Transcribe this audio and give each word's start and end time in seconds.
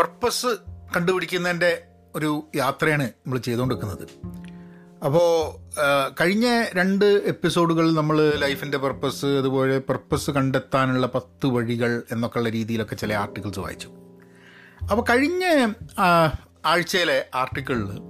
Purpose 0.00 0.46
കണ്ടുപിടിക്കുന്നതിന്റെ 0.96 1.82
ഒരു 2.14 2.44
യാത്രയാണ് 2.56 3.02
നമ്മൾ 3.02 3.38
ചെയ്തുകൊണ്ടിരിക്കുന്നത്. 3.38 4.04
അപ്പോൾ 5.04 5.30
കഴിഞ്ഞ 6.20 6.64
രണ്ട് 6.74 7.04
എപ്പിസോഡുകൾ 7.04 7.94
നമ്മൾ 7.94 8.34
ലൈഫിന്റെ 8.34 8.78
പർപ്പസ് 8.78 9.26
അതുപോലെ 9.26 9.78
പർപ്പസ് 9.78 10.30
കണ്ടെത്താനുള്ള 10.30 11.06
പത്ത് 11.06 11.46
വഴികൾ 11.46 12.02
എന്നൊക്കെയുള്ള 12.12 12.48
രീതിയിലൊക്കെ 12.48 12.94
ചില 12.94 13.12
ആർട്ടിക്കിൾസ് 13.14 13.58
വായിച്ചു. 13.58 13.88
അപ്പോൾ 14.82 15.04
കഴിഞ്ഞ 15.10 15.72
ആഴ്ചയിലെ 16.66 17.26
ആർട്ടിക്കിളിൽ 17.34 18.00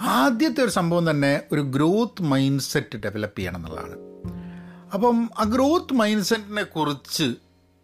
ആദ്യത്തെ 0.00 0.64
ഒരു 0.64 0.70
സംഭവം 0.70 1.10
തന്നെ 1.10 1.42
ഒരു 1.52 1.60
ഗ്രോത്ത് 1.60 2.22
മൈൻഡ് 2.22 2.62
സെറ്റ് 2.62 2.96
ഡെവലപ്പ് 2.96 3.38
ചെയ്യണം 3.38 3.56
എന്നുള്ളതാണ്. 3.56 3.96
അപ്പം 4.94 5.30
ആ 5.38 5.44
ഗ്രോത്ത് 5.44 5.94
മൈൻഡ് 5.94 6.22
സെറ്റിനെ 6.22 6.62
കുറിച്ച് 6.62 7.34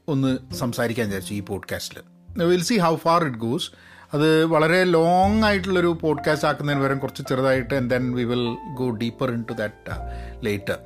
ഒന്ന് 0.09 0.55
സംസാരിക്കാൻ 0.55 1.07
വിചാരിച്ചു 1.07 1.35
ഈ 1.35 1.41
പോഡ്കാസ്റ്റിൽ 1.41 2.03
will 2.45 2.63
see 2.63 2.77
how 2.77 2.97
far 2.97 3.25
it 3.25 3.39
goes 3.39 3.71
അത് 4.13 4.45
വളരെ 4.45 4.85
ലോങ് 4.85 5.43
ആയിട്ടുള്ളൊരു 5.43 5.99
പോഡ്കാസ്റ്റ് 6.01 6.49
ആക്കുന്നതിന് 6.49 6.83
പകരം 6.83 6.99
കുറച്ച് 6.99 7.23
ചെറുതായിട്ട് 7.29 7.75
and 7.75 7.91
then 7.91 8.15
we 8.15 8.25
will 8.25 8.57
go 8.75 8.91
deeper 8.91 9.31
into 9.51 9.53
that 9.53 10.45
later 10.45 10.79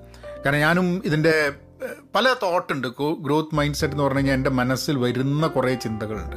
കാരണം 0.44 0.58
ഞാനും 0.58 1.02
ഇതിന്റെ 1.04 1.52
പല 2.14 2.34
തോട്ടുണ്ട് 2.42 2.88
ഗ്രോത്ത് 3.20 3.54
മൈൻഡ് 3.54 3.74
സെറ്റ് 3.74 3.94
എന്ന് 3.94 4.04
പറഞ്ഞു 4.04 4.18
കഴിഞ്ഞാൽ 4.18 4.34
എന്റെ 4.34 4.50
മനസ്സിൽ 4.50 4.98
വരുന്ന 4.98 5.46
കുറേ 5.46 5.74
ചിന്തകളുണ്ട്. 5.74 6.36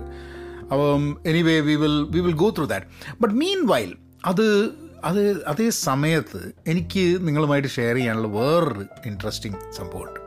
അപ്പം 0.62 1.21
anyway 1.26 1.59
we 1.59 1.76
will 1.76 2.07
we 2.12 2.20
will 2.20 2.34
go 2.34 2.49
through 2.49 2.66
that 2.66 2.85
but 3.21 3.35
meanwhile 3.68 3.98
അത് 4.26 4.73
അത് 5.04 5.45
അതേ 5.45 5.70
സമയത്ത് 5.70 6.54
എനിക്ക് 6.68 7.18
നിങ്ങളുമായിട്ട് 7.21 7.68
ഷെയർ 7.68 7.95
ചെയ്യാനുള്ള 7.95 8.27
വേറൊരു 8.27 8.85
ഇൻട്രസ്റ്റിംഗ് 9.05 9.73
സംഭവമുണ്ട്. 9.73 10.20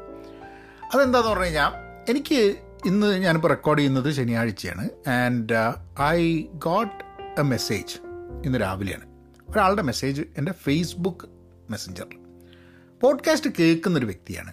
അതെന്താന്ന് 0.94 1.28
പറഞ്ഞു 1.28 1.44
കഴിഞ്ഞാൽ 1.44 1.72
എനിക്ക് 2.10 2.56
ഇന്ന് 2.86 3.22
ഞാനിപ്പോൾ 3.22 3.48
റെക്കോർഡ് 3.48 3.78
ചെയ്യുന്നത് 3.78 4.12
ശനിയാഴ്ചയാണ്. 4.12 4.88
And 5.08 5.72
I 6.02 6.42
got 6.54 7.04
a 7.38 7.42
message 7.42 7.98
ഇന്ന് 8.44 8.60
രാവിലെയാണ്. 8.60 9.04
ഒരാളുടെ 9.50 9.82
മെസ്സേജ് 9.82 10.22
എന്റെ 10.38 10.52
ഫേസ്ബുക്ക് 10.52 11.28
മെസ്സഞ്ചറിൽ 11.70 12.18
പോഡ്കാസ്റ്റ് 13.00 13.50
കേൾക്കുന്നൊരു 13.58 14.06
വ്യക്തിയാണ്. 14.06 14.52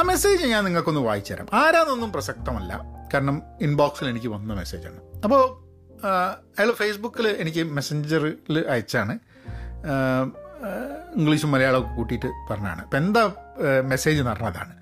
ആ 0.00 0.02
മെസ്സേജ് 0.02 0.46
ഞാൻ 0.46 0.64
നിങ്ങൾക്കൊന്ന് 0.64 1.00
വായിച്ചു 1.00 1.34
തരാം. 1.34 1.46
ആരാന്നൊന്നും 1.52 2.12
പ്രസക്തമല്ല. 2.12 2.80
കാരണം 3.14 3.42
ഇൻബോക്സിൽ 3.60 4.08
എനിക്ക് 4.08 4.26
വന്ന 4.26 4.54
മെസ്സേജാണ് 4.54 5.00
അപ്പോൾ 5.24 5.64
അയാൾ 6.58 6.72
ഫേസ്ബുക്കിൽ 6.72 7.28
എനിക്ക് 7.28 7.64
മെസ്സഞ്ചറിൽ 7.64 8.64
അയച്ചാണ്. 8.68 9.18
ഇംഗ്ലീഷും 11.16 11.50
മലയാളമൊക്കെ 11.50 11.94
കൂട്ടിയിട്ട് 11.94 12.26
പറഞ്ഞാണ്. 12.50 12.82
അപ്പം 12.82 12.98
എന്താ 12.98 13.34
മെസ്സേജ് 13.84 14.20
എന്ന് 14.20 14.30
പറഞ്ഞതാണ് 14.30 14.76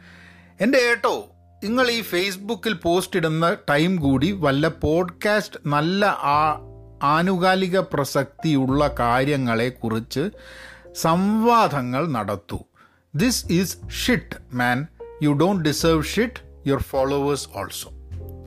എന്റെ 0.61 0.78
ഏട്ടോ 0.78 1.31
നിങ്ങൾ 1.64 1.91
ഈ 1.91 2.03
ഫേസ്ബുക്കിൽ 2.03 2.73
പോസ്റ്റ് 2.73 3.17
ഇടുന്ന 3.17 3.56
ടൈം 3.70 3.97
കൂടി 3.97 4.33
വല്ല 4.33 4.69
പോഡ്കാസ്റ്റ് 4.69 5.61
നല്ല 5.67 6.05
ആ 6.06 6.61
ആനുകാലിക 7.03 7.78
പ്രസക്തിയുള്ള 7.78 8.95
കാര്യങ്ങളെക്കുറിച്ച് 8.98 10.31
സംവാദങ്ങൾ 10.95 12.09
നടത്തൂ. 12.09 12.59
This 13.15 13.47
is 13.53 13.77
shit 14.05 14.56
man 14.56 14.87
you 15.23 15.33
don't 15.33 15.69
deserve 15.69 16.03
shit 16.03 16.69
your 16.69 16.83
followers 16.83 17.48
also 17.55 17.91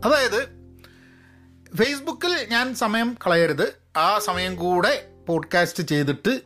അതായത് 0.05 0.41
ഫേസ്ബുക്കിൽ 1.75 2.33
ഞാൻ 2.51 2.75
സമയം 2.75 3.17
കളയരുത്. 3.27 3.67
ആ 3.97 4.19
സമയം 4.19 4.55
കൂടെ 4.55 5.07
പോഡ്കാസ്റ്റ് 5.27 5.83
ചെയ്തിട്ട് 5.83 6.41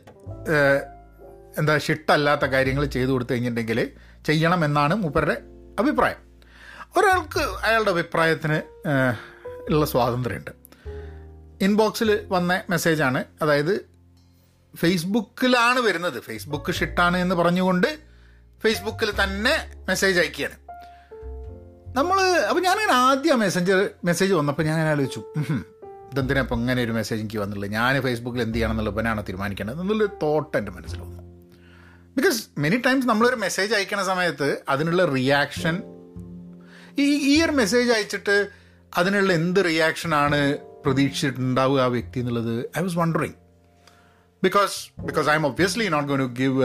എന്താ 1.58 1.78
ഷിട്ടല്ലാത്ത 1.78 2.44
കാര്യങ്ങൾ 2.44 2.84
ചെയ്തു 2.86 3.10
കൊടുത്തു 3.10 3.32
കഴിഞ്ഞിട്ടുണ്ടെങ്കിൽ 3.32 3.88
ചെയ്യണമെന്നാണ് 4.26 4.94
മൂപ്പരുടെ 4.94 5.36
അഭിപ്രായം. 5.78 6.25
ഒരാൾക്ക് 6.96 7.38
അയാളുടെ 7.38 7.90
അഭിപ്രായത്തിന് 7.90 8.58
ഉള്ള 9.70 9.86
സ്വാതന്ത്ര്യമുണ്ട്. 9.86 10.50
ഇൻബോക്സിൽ 11.64 12.20
വന്ന 12.28 12.62
മെസ്സേജാണ് 12.70 13.24
അതായത് 13.42 13.88
ഫേസ്ബുക്കിലാണ് 14.76 15.80
വരുന്നത്. 15.80 16.20
ഫേസ്ബുക്ക് 16.20 16.72
ഷിട്ടാണ് 16.72 17.16
എന്ന് 17.16 17.34
പറഞ്ഞുകൊണ്ട് 17.34 17.98
ഫേസ്ബുക്കിൽ 18.62 19.12
തന്നെ 19.22 19.72
മെസ്സേജ് 19.88 20.20
അയക്കുകയാണ്. 20.20 20.56
നമ്മൾ 21.96 22.20
അപ്പോൾ 22.20 22.60
ഞാനിങ്ങനെ 22.60 22.92
ആദ്യം 22.92 23.38
മെസ്സഞ്ചർ 23.38 23.90
മെസ്സേജ് 24.04 24.32
വന്നപ്പോൾ 24.34 24.62
ഞാൻ 24.62 24.74
അങ്ങനെ 24.74 24.90
ആലോചിച്ചു. 24.90 25.22
ഇതെന്തിനാ 26.12 26.40
ഇപ്പം 26.40 26.56
ഇങ്ങനെ 26.56 26.82
ഒരു 26.82 26.92
മെസ്സേജ് 26.92 27.22
എനിക്ക് 27.22 27.38
വന്നുള്ളൂ 27.38 27.68
ഞാൻ 27.68 28.02
ഫേസ്ബുക്കിൽ 28.02 28.42
എന്ത് 28.42 28.54
ചെയ്യണം 28.54 28.72
എന്നുള്ള 28.72 28.90
ഇവനാണ് 28.90 29.22
തീരുമാനിക്കേണ്ടത് 29.22 29.80
എന്നുള്ളൊരു 29.80 30.12
തോട്ട് 30.22 30.56
എന്റെ 30.56 30.72
മനസ്സിൽ 30.72 31.00
വന്നു. 31.00 31.22
ബിക്കോസ് 32.16 32.48
മെനി 32.58 32.76
ടൈംസ് 32.76 33.06
നമ്മളൊരു 33.06 33.36
മെസ്സേജ് 33.36 33.74
അയക്കുന്ന 33.74 34.04
സമയത്ത് 34.04 34.62
അതിനുള്ള 34.68 35.04
റിയാക്ഷൻ 35.04 35.82
ഈ 36.98 37.36
ഈ 37.36 37.42
ഒരു 37.42 37.52
മെസ്സേജ് 37.52 37.92
അയച്ചിട്ട് 37.92 38.48
അതിനുള്ള 38.96 39.32
എന്ത് 39.32 39.64
റിയാക്ഷനാണ് 39.64 40.58
പ്രതീക്ഷിച്ചിട്ടുണ്ടാവുക 40.58 41.80
ആ 41.80 41.86
വ്യക്തി 41.86 42.20
എന്നുള്ളത് 42.20 42.70
I 42.78 42.82
was 42.82 42.98
wondering 42.98 43.32
because 44.42 45.00
because 45.00 45.28
I'm 45.34 45.46
obviously 45.46 45.88
not 45.88 46.08
going 46.08 46.18
to 46.18 46.24
give 46.24 46.64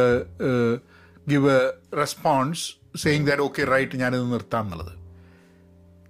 give 1.30 1.52
a 1.52 1.74
response 1.96 2.76
saying 2.98 3.28
that 3.28 3.42
okay 3.42 3.64
right 3.64 3.96
ഞാനിത് 3.96 4.32
നിർത്താം 4.32 4.64
എന്നുള്ളത്. 4.64 4.94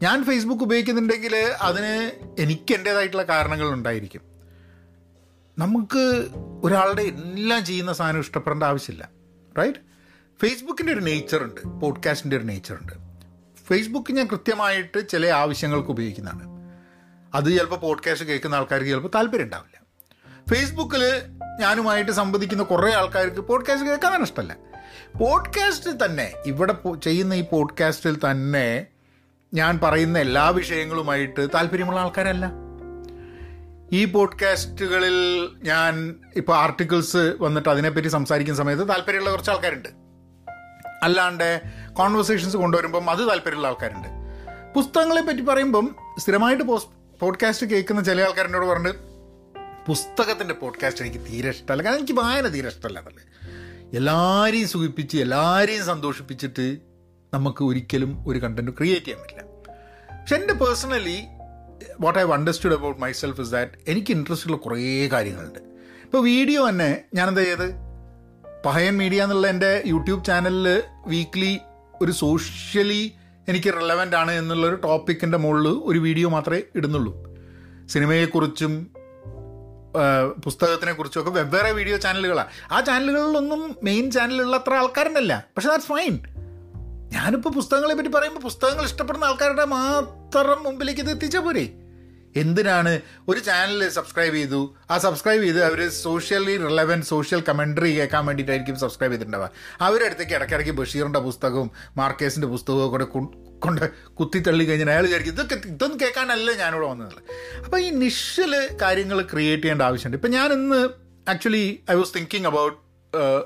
ഞാൻ 0.03 0.23
ഫേസ്ബുക്ക് 0.23 0.63
ഉപയോഗിക്കുന്നുണ്ടെങ്കിൽ 0.63 1.35
അതിന് 1.35 2.11
എനിക്ക് 2.41 2.75
എന്റേതായിട്ടുള്ള 2.75 3.23
കാരണങ്ങൾ 3.23 3.73
ഉണ്ടായിരിക്കും. 3.73 4.21
നമുക്ക് 5.57 6.29
ഒരാളുടെ 6.63 7.01
എല്ലാം 7.01 7.65
ചെയ്യുന്ന 7.65 7.93
സാധനം 7.93 8.19
ഇഷ്ടപ്പെടേണ്ട 8.19 8.63
ആവശ്യമില്ല. 8.63 9.09
റൈറ്റ് 9.57 9.79
ഫേസ്ബുക്കിന്റെ 10.41 10.93
ഒരു 10.93 10.99
നേച്ചറുണ്ട് 10.99 11.61
പോഡ്കാസ്റ്റിന്റെ 11.81 12.37
ഒരു 12.37 12.43
നേച്ചറുണ്ട് 12.43 13.10
ഫേസ്ബുക്ക് 13.71 14.13
ഞാൻ 14.13 14.27
കൃത്യമായിട്ട് 14.27 15.09
ചില 15.09 15.25
ആവശ്യങ്ങൾക്ക് 15.25 15.89
ഉപയോഗിക്കുന്നതാണ്. 15.89 16.49
അത് 17.35 17.45
ചിലപ്പോൾ 17.45 17.75
പോഡ്കാസ്റ്റ് 17.75 18.27
കേൾക്കുന്ന 18.27 18.55
ആൾക്കാർക്ക് 18.55 18.89
ചിലപ്പോൾ 18.89 19.09
താല്പര്യം 19.15 19.43
ഉണ്ടാവില്ല. 19.43 19.81
ഫേസ്ബുക്കിൽ 20.49 21.21
ഞാനുമായിട്ട് 21.59 22.11
സംവദിക്കുന്ന 22.11 22.63
കുറേ 22.63 22.93
ആൾക്കാർക്ക് 22.93 23.41
പോഡ്കാസ്റ്റ് 23.41 23.89
കേൾക്കാനാണ് 23.89 24.23
ഇഷ്ടമല്ല. 24.23 24.57
പോഡ്കാസ്റ്റിൽ 25.19 26.05
തന്നെ 26.05 26.33
ഇവിടെ 26.45 26.75
ചെയ്യുന്ന 27.03 27.33
ഈ 27.33 27.43
പോഡ്കാസ്റ്റിൽ 27.51 28.17
തന്നെ 28.31 28.87
ഞാൻ 29.53 29.79
പറയുന്ന 29.83 30.19
എല്ലാ 30.19 30.49
വിഷയങ്ങളുമായിട്ട് 30.49 31.47
താല്പര്യമുള്ള 31.55 31.99
ആൾക്കാരല്ല. 31.99 32.51
ഈ 33.93 34.05
പോഡ്കാസ്റ്റുകളിൽ 34.05 35.49
ഞാൻ 35.63 36.15
ഇപ്പോൾ 36.35 36.57
ആർട്ടിക്കിൾസ് 36.57 37.35
വന്നിട്ട് 37.39 37.69
അതിനെപ്പറ്റി 37.69 38.07
സംസാരിക്കുന്ന 38.07 38.57
സമയത്ത് 38.57 38.89
താല്പര്യമുള്ള 38.89 39.29
കുറച്ച് 39.29 39.51
ആൾക്കാരുണ്ട്. 39.51 39.89
അല്ലാണ്ട് 41.03 41.61
കോൺവെർസേഷൻസ് 41.94 42.57
കൊണ്ടുവരുമ്പം 42.57 43.09
അത് 43.09 43.29
താല്പര്യമുള്ള 43.29 43.68
ആൾക്കാരുണ്ട്. 43.68 44.07
പുസ്തകങ്ങളെ 44.75 45.22
പറ്റി 45.22 45.41
പറയുമ്പം 45.41 45.96
സ്ഥിരമായിട്ട് 46.18 46.63
പോഡ്കാസ്റ്റ് 47.19 47.68
കേൾക്കുന്ന 47.68 48.03
ചില 48.03 48.22
ആൾക്കാരോട് 48.22 48.66
പറഞ്ഞിട്ട് 48.66 49.00
പുസ്തകത്തിന്റെ 49.88 50.53
പോഡ്കാസ്റ്റ് 50.53 51.06
എനിക്ക് 51.06 51.25
തീരെ 51.25 51.50
ഇഷ്ടമല്ല. 51.50 51.84
കാരണം 51.84 51.97
എനിക്ക് 51.97 52.13
വായന 52.13 52.47
തീരെ 52.47 52.68
ഇഷ്ടമല്ല 52.68 53.00
എന്നല്ലേ 53.00 53.24
എല്ലാവരെയും 53.97 54.68
സുഖിപ്പിച്ച് 54.68 55.18
എല്ലാവരെയും 55.18 55.85
സന്തോഷിപ്പിച്ചിട്ട് 55.85 56.78
നമുക്ക് 57.34 57.63
ഒരിക്കലും 57.63 58.23
ഒരു 58.28 58.40
കണ്ടന്റ് 58.40 58.72
ക്രിയേറ്റ് 58.72 59.06
ചെയ്യാൻ 59.06 59.22
പറ്റില്ല. 59.22 59.44
പക്ഷെ 60.22 60.35
എന്റെ 60.35 60.53
personally 60.53 61.19
what 62.00 62.19
I 62.19 62.23
understood 62.23 62.73
about 62.73 63.02
myself 63.12 63.41
is 63.41 63.52
that 63.52 63.72
എനിക്ക് 63.88 64.12
ഇൻട്രസ്റ്റ് 64.12 64.47
ഉള്ള 64.47 64.58
കുറേ 64.58 65.08
കാര്യങ്ങളുണ്ട്. 65.08 65.59
ഇപ്പോൾ 66.03 66.23
വീഡിയോ 66.23 66.69
തന്നെ 66.69 67.02
ഞാനെന്താ 67.13 67.44
ചെയ്ത്? 67.44 67.73
പഹയൻ 68.66 68.97
മീഡിയ 68.97 69.23
എന്നുള്ള 69.23 69.47
എന്റെ 69.47 69.84
യൂട്യൂബ് 69.85 70.25
ചാനലിൽ 70.25 70.84
വീക്ക്ലി 71.08 71.59
ഒരു 72.01 72.12
സോഷ്യലി 72.12 73.13
എനിക്ക് 73.47 73.73
റിലവന്റ് 73.73 74.16
ആണ് 74.16 74.31
എന്നുള്ളൊരു 74.31 74.75
ടോപ്പിക്കിന്റെ 74.75 75.38
മുകളിൽ 75.38 75.67
ഒരു 75.67 76.00
വീഡിയോ 76.00 76.29
മാത്രമേ 76.29 76.62
ഇടുന്നുള്ളൂ. 76.75 77.13
സിനിമയെക്കുറിച്ചും 77.89 78.88
പുസ്തകത്തിനെ 80.45 80.91
ഒക്കെ 81.19 81.29
വെവ്വേറെ 81.29 81.72
വീഡിയോ 81.72 81.97
ചാനലുകളാണ് 81.97 82.47
ആ 82.72 82.79
ചാനലുകളിലൊന്നും 82.81 83.75
മെയിൻ 83.84 84.11
ചാനലുള്ള 84.11 84.57
അത്ര 84.57 84.73
ആൾക്കാരുണ്ടല്ല 84.73 85.45
പക്ഷെ 85.57 85.69
ദാറ്റ്സ് 85.69 85.88
ഫൈൻ 85.88 86.19
ഞാനിപ്പോൾ 87.11 87.50
പുസ്തകങ്ങളെ 87.50 87.94
പറ്റി 87.94 88.09
പറയുമ്പോൾ 88.09 88.40
പുസ്തകങ്ങൾ 88.40 88.85
ഇഷ്ടപ്പെടുന്ന 88.85 89.25
ആൾക്കാരുടെ 89.25 89.66
മാത്രം 89.66 90.63
മുമ്പിലേക്ക് 90.63 91.01
ഇത് 91.01 91.11
എത്തിച്ചാൽ 91.11 91.41
എന്തിനാണ് 92.35 93.01
ഒരു 93.29 93.39
ചാനൽ 93.39 93.89
സബ്സ്ക്രൈബ് 93.89 94.35
ചെയ്തു? 94.35 94.75
ആ 94.91 94.97
സബ്സ്ക്രൈബ് 94.97 95.43
ചെയ്ത് 95.43 95.63
അവർ 95.63 95.89
സോഷ്യലി 95.89 96.57
റിലവന്റ് 96.57 97.05
സോഷ്യൽ 97.05 97.43
കമൻട്രി 97.49 97.97
കേൾക്കാൻ 97.97 98.25
വേണ്ടിയിട്ടായിരിക്കും 98.25 98.79
സബ്സ്ക്രൈബ് 98.79 99.11
ചെയ്തിട്ടുണ്ടാവുക. 99.11 99.49
അവരുടെ 99.81 100.05
അടുത്തേക്ക് 100.05 100.33
ഇടയ്ക്കിടയ്ക്ക് 100.33 100.72
ബഷീറിന്റെ 100.72 101.19
പുസ്തകവും 101.19 101.72
മാർക്കേസിന്റെ 101.97 102.47
പുസ്തകവും 102.47 102.91
കൂടെ 102.91 103.03
കൊണ്ട് 103.03 103.91
കുത്തിത്തള്ളി 104.13 104.63
കഴിഞ്ഞാൽ 104.63 104.89
അയാൾ 104.89 105.01
വിചാരിക്കും 105.01 105.33
ഇതൊക്കെ 105.33 105.55
ഇതൊന്നും 105.55 105.99
കേൾക്കാനല്ല 105.99 106.51
ഞാനിവിടെ 106.51 106.87
വന്നത് 106.87 107.13
അപ്പോൾ 107.66 107.81
ഈ 107.81 107.89
നിഷൽ 107.89 108.69
കാര്യങ്ങൾ 108.81 109.22
ക്രിയേറ്റ് 109.22 109.63
ചെയ്യേണ്ട 109.63 109.81
ആവശ്യമുണ്ട്. 109.81 110.17
ഇപ്പം 110.17 110.31
ഞാൻ 110.31 110.53
ഇന്ന് 110.53 110.89
actually 111.29 111.84
I 111.91 111.95
was 111.95 112.13
thinking 112.17 112.45
about 112.45 112.91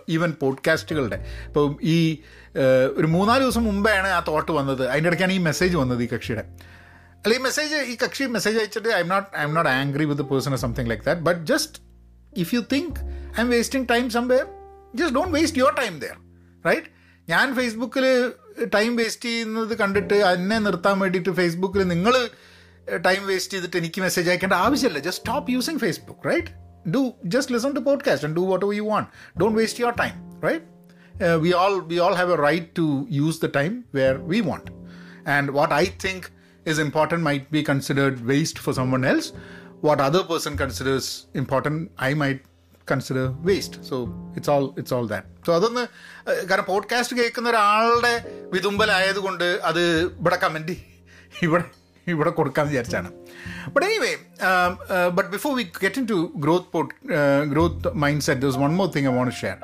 even 0.09 0.31
പോഡ്കാസ്റ്റുകളുടെ 0.41 1.25
ഇപ്പം 1.45 1.77
ഈ 1.83 2.17
ഒരു 2.97 3.07
മൂന്നാൽ 3.07 3.39
ദിവസം 3.39 3.63
മുമ്പാണ് 3.63 4.07
ആ 4.07 4.19
തോട്ട് 4.27 4.51
വന്നത്. 4.51 4.87
അതിന്റെ 4.87 5.07
ഇടയ്ക്കാണ് 5.07 5.33
ഈ 5.33 5.37
മെസ്സേജ് 5.37 5.77
വന്നത് 5.77 6.03
ഈ 6.03 6.07
കക്ഷിയുടെ. 6.07 6.74
അല്ല 7.25 7.35
ഈ 7.35 7.41
മെസ്സേജ് 7.41 7.77
ഈ 7.91 7.97
കക്ഷി 8.01 8.25
മെസ്സേജ് 8.33 8.57
അയച്ചിട്ട് 8.61 8.89
I'm 9.03 9.09
not 9.09 9.29
I'm 9.43 9.53
not 9.53 9.69
angry 9.75 10.05
with 10.05 10.25
person 10.31 10.51
or 10.51 10.61
something 10.65 10.89
like 10.91 11.03
that 11.03 11.21
but 11.21 11.41
just 11.51 11.77
if 12.33 12.51
you 12.55 12.61
think 12.73 12.97
I'm 13.41 13.49
wasting 13.49 13.87
time 13.89 14.05
somewhere 14.15 14.43
just 14.93 15.15
don't 15.15 15.33
waste 15.37 15.59
your 15.61 15.73
time 15.79 15.95
there 15.99 16.17
right 16.65 16.89
ഞാൻ 17.27 17.47
ഫേസ്ബുക്കിൽ 17.55 18.05
ടൈം 18.75 18.91
വേസ്റ്റ് 18.97 19.25
ചെയ്യുന്നത് 19.25 19.73
കണ്ടിട്ട് 19.75 20.17
എന്നെ 20.29 20.59
നിർത്താൻ 20.59 20.99
വേണ്ടിയിട്ട് 20.99 21.31
ഫേസ്ബുക്കിൽ 21.39 21.83
നിങ്ങൾ 21.87 22.15
ടൈം 23.07 23.21
വേസ്റ്റ് 23.27 23.53
ചെയ്തിട്ട് 23.53 23.77
എനിക്ക് 23.77 24.01
മെസ്സേജ് 24.01 24.29
അയക്കേണ്ട 24.29 24.55
ആവശ്യമില്ല. 24.65 24.99
Just 24.99 25.21
stop 25.21 25.51
using 25.51 25.79
Facebook 25.79 26.23
right 26.29 26.51
do 26.89 27.01
just 27.27 27.53
listen 27.55 27.71
to 27.75 27.81
podcast 27.81 28.27
and 28.27 28.37
do 28.37 28.45
what 28.51 28.77
you 28.77 28.85
want 28.89 29.09
don't 29.39 29.57
waste 29.59 29.81
your 29.83 29.95
time 30.01 30.15
right 30.43 30.63
we 31.43 31.51
all 31.55 31.75
we 31.87 31.99
all 31.99 32.15
have 32.15 32.33
a 32.33 32.39
right 32.41 32.69
to 32.77 32.87
use 33.11 33.39
the 33.41 33.49
time 33.55 33.71
where 33.93 34.15
we 34.27 34.41
want 34.41 34.69
and 35.29 35.51
what 35.51 35.73
I 35.75 35.85
think 36.05 36.27
is 36.65 36.79
important 36.79 37.21
might 37.23 37.51
be 37.51 37.63
considered 37.63 38.25
waste 38.25 38.59
for 38.59 38.73
someone 38.73 39.05
else. 39.05 39.27
What 39.81 39.99
other 40.01 40.23
person 40.23 40.57
considers 40.57 41.07
important 41.33 41.91
i 42.09 42.13
might 42.13 42.41
consider 42.91 43.27
waste 43.47 43.77
so 43.89 43.95
it's 44.35 44.49
all 44.49 44.65
it's 44.77 44.93
all 44.93 45.07
that 45.07 45.27
so 45.45 45.55
അതൊന്ന് 45.55 45.83
കാരണം 46.49 46.65
podcast 46.65 47.17
കേൾക്കുന്ന 47.17 47.49
ഒരാളുടെ 47.49 48.11
വിതുമ്പലായതുകൊണ്ട് 48.53 49.43
അത് 49.43 49.81
ഇവിടെ 50.19 50.37
comment 50.43 50.75
ഇവിടെ 51.41 51.63
ഇവിടെ 52.07 52.29
കൊടുക്കാമെന്ന് 52.29 52.73
വിചാരിച്ചാണ്. 52.73 53.09
But 53.67 53.85
anyway 53.87 54.11
but 55.09 55.29
before 55.29 55.55
we 55.55 55.63
get 55.81 55.99
into 56.05 56.31
growth 56.35 56.69
pot 56.71 56.93
growth 57.53 57.93
mindset 58.21 58.41
this 58.41 58.57
one 58.57 58.75
more 58.75 58.89
thing 58.95 59.09
I 59.09 59.15
want 59.15 59.35
share 59.35 59.57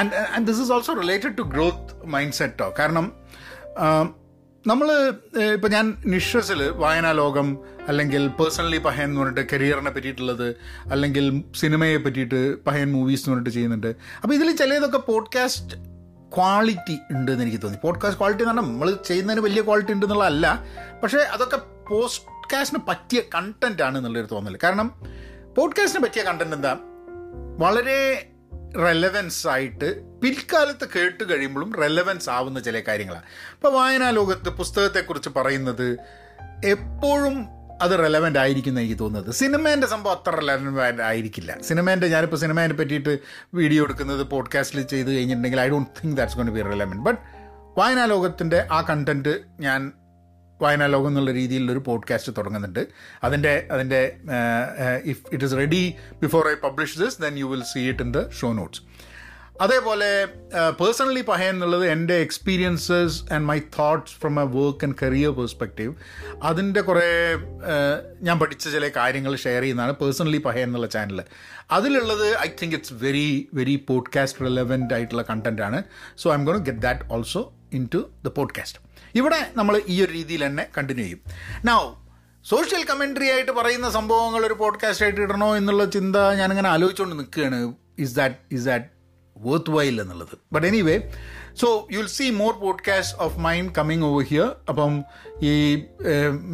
and 0.00 0.14
and 0.14 0.46
this 0.46 0.60
is 0.60 0.72
also 0.72 0.94
related 0.94 1.38
to 1.38 1.42
growth 1.42 2.06
mind 2.06 2.32
സെറ്റോ 2.32 2.68
കാരണം 2.78 3.08
നമ്മൾ 4.66 5.12
ഇപ്പം 5.54 5.70
ഞാൻ 5.70 6.02
നിഷസിൽ 6.06 6.70
വായനാ 6.70 7.12
ലോകം 7.12 7.58
അല്ലെങ്കിൽ 7.88 8.28
പേഴ്സണലി 8.28 8.78
പഹയൻ 8.78 9.04
എന്ന് 9.04 9.20
പറഞ്ഞിട്ട് 9.20 9.50
കരിയറിനെ 9.52 9.90
പറ്റിയിട്ടുള്ളത് 9.90 10.56
അല്ലെങ്കിൽ 10.90 11.44
സിനിമയെ 11.56 11.96
പറ്റിയിട്ട് 11.96 12.64
പഹയൻ 12.64 12.92
മൂവീസ് 12.92 13.20
എന്ന് 13.20 13.30
പറഞ്ഞിട്ട് 13.30 13.50
ചെയ്യുന്നുണ്ട്. 13.50 13.86
അപ്പോൾ 14.22 14.34
ഇതിൽ 14.34 14.56
ചിലതൊക്കെ 14.56 14.98
പോഡ്കാസ്റ്റ് 14.98 15.76
ക്വാളിറ്റി 16.36 16.98
ഉണ്ട് 17.10 17.32
എന്ന് 17.32 17.44
എനിക്ക് 17.44 17.62
തോന്നി. 17.62 17.78
പോഡ്കാസ്റ്റ് 17.82 18.18
ക്വാളിറ്റി 18.18 18.42
എന്ന് 18.42 18.54
പറഞ്ഞാൽ 18.54 18.72
നമ്മൾ 18.72 18.96
ചെയ്യുന്നതിന് 19.06 19.44
വലിയ 19.44 19.62
ക്വാളിറ്റി 19.62 19.92
ഉണ്ടെന്നുള്ളതല്ല. 19.92 20.64
പക്ഷേ 21.02 21.18
അതൊക്കെ 21.18 21.58
പോഡ്കാസ്റ്റിന് 21.90 22.82
പറ്റിയ 22.88 23.20
കണ്ടന്റ് 23.34 23.82
ആണ് 23.82 23.98
എന്നുള്ളൊരു 23.98 24.26
തോന്നൽ 24.26 24.58
കാരണം 24.62 25.02
പോഡ്കാസ്റ്റിന് 25.58 26.04
പറ്റിയ 26.04 26.22
കണ്ടന്റ് 26.22 26.56
എന്താ? 26.56 26.76
വളരെ 27.58 28.28
റെലവൻസ് 28.76 29.48
ആയിട്ട് 29.48 30.02
പിൽക്കാലത്ത് 30.20 30.88
കേട്ട് 30.96 31.34
കഴിയുമ്പോഴും 31.34 31.74
റെലവൻസ് 31.74 32.30
ആവുന്ന 32.30 32.60
ചില 32.60 32.82
കാര്യങ്ങളാണ്. 32.88 33.24
ഇപ്പോൾ 33.52 33.72
വായനാ 33.72 34.10
ലോകത്ത് 34.10 34.48
പുസ്തകത്തെക്കുറിച്ച് 34.48 35.28
പറയുന്നത് 35.36 35.96
എപ്പോഴും 36.64 37.46
അത് 37.82 37.98
റെലവന്റ് 37.98 38.38
ആയിരിക്കും 38.38 38.70
എന്ന് 38.70 38.80
എനിക്ക് 38.80 38.98
തോന്നുന്നത്. 38.98 39.34
സിനിമേന്റെ 39.34 39.86
സംഭവം 39.86 40.12
അത്ര 40.12 40.36
റെലവന്റ് 40.36 41.02
ആയിരിക്കില്ല. 41.02 41.56
സിനിമേന്റെ 41.62 42.08
ഞാനിപ്പോൾ 42.08 42.36
സിനിമേനെ 42.36 42.74
പറ്റിയിട്ട് 42.74 43.18
വീഡിയോ 43.54 43.84
എടുക്കുന്നത് 43.84 44.22
പോഡ്കാസ്റ്റിൽ 44.22 44.82
ചെയ്ത് 44.82 45.12
കഴിഞ്ഞിട്ടുണ്ടെങ്കിൽ 45.12 45.60
I 45.60 45.68
don't 45.68 45.90
think 46.04 46.16
that's 46.16 46.36
gonna 46.36 46.50
be 46.50 46.62
relevant 46.62 47.02
but 47.02 47.20
വായനാ 47.78 48.04
ലോകത്തിന്റെ 48.04 48.68
ആ 48.72 48.82
കണ്ടന്റ് 48.82 49.40
ഞാൻ 49.60 49.92
വായനാ 50.62 50.86
ലോകം 50.86 51.08
എന്നുള്ള 51.08 51.32
രീതിയിലൊരു 51.32 51.82
പോഡ്കാസ്റ്റ് 51.86 52.32
തുടങ്ങുന്നുണ്ട്. 52.38 52.82
അതിന്റെ 53.24 53.68
അതിന്റെ 53.70 54.02
if 55.04 55.22
it 55.32 55.44
is 55.44 55.56
ready 55.56 55.84
before 56.22 56.50
I 56.50 56.54
publish 56.64 56.98
this 56.98 57.22
then 57.22 57.38
you 57.38 57.44
will 57.44 57.64
see 57.72 57.82
it 57.88 58.02
in 58.02 58.12
the 58.12 58.22
show 58.30 58.52
notes 58.52 58.82
അതേപോലെ 59.60 60.08
പേഴ്സണലി 60.80 61.22
പഹയൻ 61.22 61.54
എന്നുള്ളത് 61.54 61.88
എന്റെ 61.88 62.14
experiences 62.14 63.32
and 63.32 63.46
my 63.46 63.58
thoughts 63.78 64.14
from 64.14 64.40
a 64.40 64.44
work 64.44 64.84
and 64.84 64.96
career 65.02 65.30
perspective 65.30 65.92
അതിന്റെ 66.42 66.80
കുറേ 66.80 67.04
ഞാൻ 68.22 68.38
പഠിച്ച 68.38 68.68
ചില 68.68 68.88
കാര്യങ്ങൾ 68.96 69.36
ഷെയർ 69.36 69.62
ചെയ്യുന്നതാണ് 69.62 69.92
പേഴ്സണലി 69.92 70.38
പഹയൻ 70.38 70.62
എന്നുള്ള 70.62 70.86
ചാനൽ 70.86 71.20
അതിലുള്ളത് 71.70 72.38
I 72.40 72.48
think 72.62 72.74
it's 72.74 72.94
very 73.02 73.28
very 73.54 73.84
podcast 73.88 74.44
relevant 74.44 74.94
ആയിട്ടുള്ള 74.94 75.24
കണ്ടന്റാണ് 75.30 75.80
so 76.18 76.30
I'm 76.34 76.44
gonna 76.44 76.58
get 76.62 76.78
that 76.78 77.12
also 77.12 77.42
into 77.94 78.02
the 78.24 78.28
podcast 78.28 78.80
ഇവിടെ 79.14 79.40
നമ്മൾ 79.56 79.82
ഈ 79.88 80.04
ഒരു 80.04 80.12
രീതിയിൽ 80.12 80.46
തന്നെ 80.46 80.66
കണ്ടിന്യൂ 80.78 81.04
ചെയ്യും. 81.04 81.20
നൗ 81.64 81.80
സോഷ്യൽ 82.44 82.84
കമൻട്രി 82.84 83.28
ആയിട്ട് 83.30 83.52
പറയുന്ന 83.52 83.90
സംഭവങ്ങൾ 83.90 84.46
ഒരു 84.46 84.54
പോഡ്കാസ്റ്റ് 84.54 85.04
ആയിട്ട് 85.04 85.20
ഇടണോ 85.20 85.56
എന്നുള്ള 85.56 85.84
ചിന്ത 85.84 86.16
ഞാനിങ്ങനെ 86.16 86.68
ആലോചിച്ചുകൊണ്ട് 86.68 87.18
നിൽക്കുകയാണ്. 87.18 87.74
Is 87.98 88.16
that 88.16 88.34
is 88.52 88.64
that 88.64 88.84
worthwhile 89.70 90.00
എന്നുള്ളത്? 90.00 90.38
But 90.52 90.66
anyway 90.66 90.96
so 91.60 91.88
you 91.92 91.98
you'll 91.98 92.06
see 92.06 92.30
more 92.30 92.52
podcast 92.54 93.18
of 93.22 93.38
mind 93.38 93.72
coming 93.78 94.02
over 94.02 94.24
here 94.24 94.56
അപ്പം 94.68 95.04
ഈ 95.42 95.82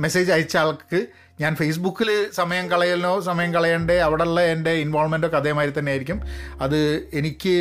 മെസ്സേജ് 0.05 0.33
അയച്ച 0.33 0.57
ആൾക്ക് 0.57 1.07
ഞാൻ 1.41 1.57
ഫേസ്ബുക്കിൽ 1.57 2.31
സമയം 2.33 2.69
കളയലിനോ 2.71 3.21
സമയം 3.21 3.55
കളയണ്ടേ 3.55 3.97
അവിടെയുള്ള 3.99 4.41
എന്റെ 4.41 4.71
ഇൻവോൾവ്മെന്റൊക്കെ 4.71 5.37
അതേമാതിരി 5.37 5.79
തന്നെ 5.79 5.91
ആയിരിക്കും. 5.91 6.21
അത് 6.61 6.79
എനിക്ക് 7.13 7.57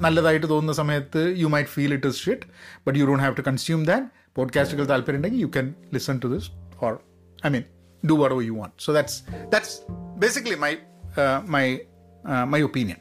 നല്ലതായിട്ട് 0.00 0.48
തോന്നുന്ന 0.48 0.72
സമയത്ത് 0.72 1.34
you 1.36 1.46
might 1.46 1.70
feel 1.70 1.94
it 1.94 2.06
is 2.06 2.18
shit 2.18 2.40
but 2.86 2.98
you 2.98 3.04
don't 3.04 3.22
have 3.22 3.36
to 3.36 3.40
consume 3.40 3.84
that 3.84 4.06
പോഡ്കാസ്റ്റുകൾ 4.36 4.84
താല്പര്യം 4.84 5.16
ഉണ്ടെങ്കിൽ 5.16 5.40
you 5.40 5.46
can 5.46 5.74
listen 5.94 6.20
to 6.24 6.28
this 6.28 6.50
or 6.84 7.00
I 7.46 7.50
mean 7.50 7.62
do 8.08 8.12
what 8.12 8.36
oh 8.36 8.40
you 8.40 8.52
want 8.52 8.82
so 8.84 8.92
that's 8.92 9.22
that's 9.48 9.92
basically 9.92 10.54
my 10.54 10.74
my 11.46 11.78
my 12.44 12.62
opinion 12.62 12.96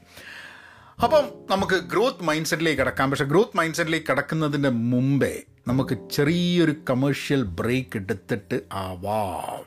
അപ്പം 1.03 1.25
നമുക്ക് 1.49 1.73
growth 1.73 2.23
mind 2.23 2.45
സെറ്റിലേക്ക് 2.45 2.79
കിടക്കാം. 2.79 3.11
പക്ഷേ 3.11 3.25
growth 3.25 3.57
mind 3.57 3.75
സെറ്റിലേക്ക് 3.75 4.05
കിടക്കുന്നതിന്റെ 4.05 4.69
മുമ്പേ 4.69 5.43
നമുക്ക് 5.67 6.09
ചെറിയൊരു 6.11 6.75
കമേഴ്ഷ്യൽ 6.89 7.43
ബ്രേക്ക് 7.43 7.89
എടുത്തിട്ട് 7.95 8.61
ആവാം. 8.71 9.63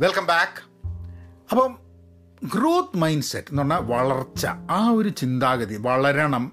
വെൽക്കം 0.00 0.26
ബാക്ക് 0.26 0.62
അപ്പം 1.50 1.78
ഗ്രോത്ത് 2.44 2.98
മൈൻഡ് 2.98 3.22
സെറ്റ് 3.22 3.48
എന്ന് 3.50 3.62
പറഞ്ഞാൽ 3.62 3.78
വളർച്ച. 3.78 4.46
ആ 4.70 4.88
ഒരു 4.88 5.08
ചിന്താഗതി 5.08 5.76
വളരണം 5.76 6.52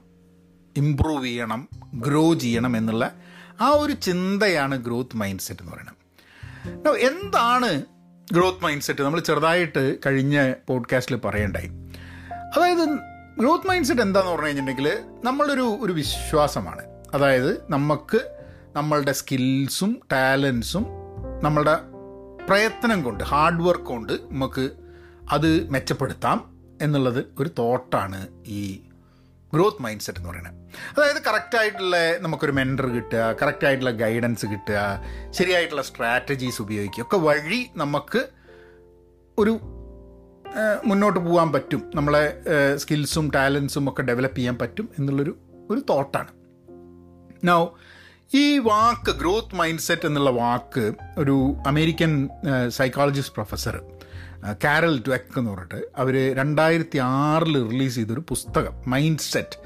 ഇമ്പ്രൂവ് 0.77 1.25
ചെയ്യണം 1.25 1.69
ഗ്രോ 1.93 2.33
ചെയ്യണം 2.33 2.77
എന്നുള്ള 2.77 3.11
ആ 3.61 3.67
ഒരു 3.67 3.93
ചിന്തയാണ് 3.93 4.83
ഗ്രോത്ത് 4.83 5.17
മൈൻഡ് 5.17 5.39
സെറ്റ് 5.39 5.61
എന്ന് 5.61 5.73
പറയുന്നത്. 5.73 5.97
എന്താണ് 6.99 7.83
ഗ്രോത്ത് 8.33 8.63
മൈൻഡ് 8.63 8.81
സെറ്റ് 8.81 9.01
നമ്മൾ 9.01 9.19
ചെറുതായിട്ട് 9.19 9.97
കഴിഞ്ഞ 10.05 10.53
പോഡ്കാസ്റ്റിൽ 10.67 11.15
പറയണ്ടായി. 11.15 11.67
അതായത് 12.57 12.97
ഗ്രോത്ത് 13.39 13.67
മൈൻഡ് 13.67 13.85
സെറ്റ് 13.85 14.01
എന്താന്ന് 14.01 14.31
പറഞ്ഞു 14.31 14.45
കഴിഞ്ഞിട്ടുണ്ടെങ്കിൽ 14.45 14.99
നമ്മളൊരു 15.23 15.77
ഒരു 15.81 15.93
വിശ്വാസമാണ്. 15.93 16.81
അതായത് 17.13 17.71
നമുക്ക് 17.71 18.35
നമ്മളുടെ 18.75 19.11
സ്കിൽസും 19.11 20.01
ടാലൻസും 20.11 20.85
നമ്മളുടെ 21.43 21.77
പ്രയത്നം 22.49 23.03
കൊണ്ട് 23.03 23.23
ഹാർഡ് 23.23 23.61
വർക്ക് 23.61 23.83
കൊണ്ട് 23.83 24.13
നമുക്ക് 24.13 24.86
അത് 25.31 25.69
മെച്ചപ്പെടുത്താം 25.69 26.57
എന്നുള്ളത് 26.81 27.25
ഒരു 27.39 27.49
തോട്ടാണ് 27.59 28.27
ഈ 28.47 28.81
ഗ്രോത്ത് 29.53 29.81
മൈൻഡ് 29.81 30.01
സെറ്റ് 30.01 30.19
എന്ന് 30.19 30.29
പറയുന്നത്. 30.29 30.53
അതായത് 30.97 31.21
കറക്റ്റായിട്ടുള്ള 31.27 32.17
നമുക്കൊരു 32.17 32.51
മെന്റർ 32.51 32.87
കിട്ടുക 32.87 33.35
കറക്റ്റായിട്ടുള്ള 33.41 33.91
ഗൈഡൻസ് 33.91 34.45
കിട്ടുക 34.45 35.01
ശരിയായിട്ടുള്ള 35.31 35.81
സ്ട്രാറ്റജീസ് 35.81 36.61
ഉപയോഗിക്കുക 36.61 37.03
ഒക്കെ 37.03 37.17
വഴി 37.17 37.65
നമുക്ക് 37.75 38.27
ഒരു 39.37 39.59
മുന്നോട്ട് 40.85 41.19
പോകാൻ 41.19 41.51
പറ്റും. 41.51 41.91
നമ്മളെ 41.95 42.43
സ്കിൽസും 42.75 43.31
ടാലൻസും 43.31 43.89
ഒക്കെ 43.89 44.01
ഡെവലപ്പ് 44.01 44.37
ചെയ്യാൻ 44.37 44.57
പറ്റും 44.57 44.89
എന്നുള്ളൊരു 44.99 45.37
ഒരു 45.69 45.81
തോട്ടാണ്. 45.89 46.27
നൗ 47.43 47.67
ഈ 48.33 48.57
വാക്ക് 48.57 49.11
ഗ്രോത്ത് 49.19 49.55
മൈൻഡ് 49.55 49.79
സെറ്റ് 49.79 50.05
എന്നുള്ള 50.05 50.29
വാക്ക് 50.29 50.91
ഒരു 51.17 51.55
American 51.67 52.29
psychologist 52.69 53.33
professor 53.33 53.81
Carol 54.63 54.99
Dweck 54.99 55.39
എന്ന് 55.39 55.51
പറഞ്ഞിട്ട് 55.51 55.87
അവർ 55.97 56.35
രണ്ടായിരത്തി 56.35 56.97
ആറിൽ 56.97 57.69
റിലീസ് 57.69 57.95
ചെയ്തൊരു 57.95 58.19
പുസ്തകം 58.19 58.73
mindset 59.19 59.57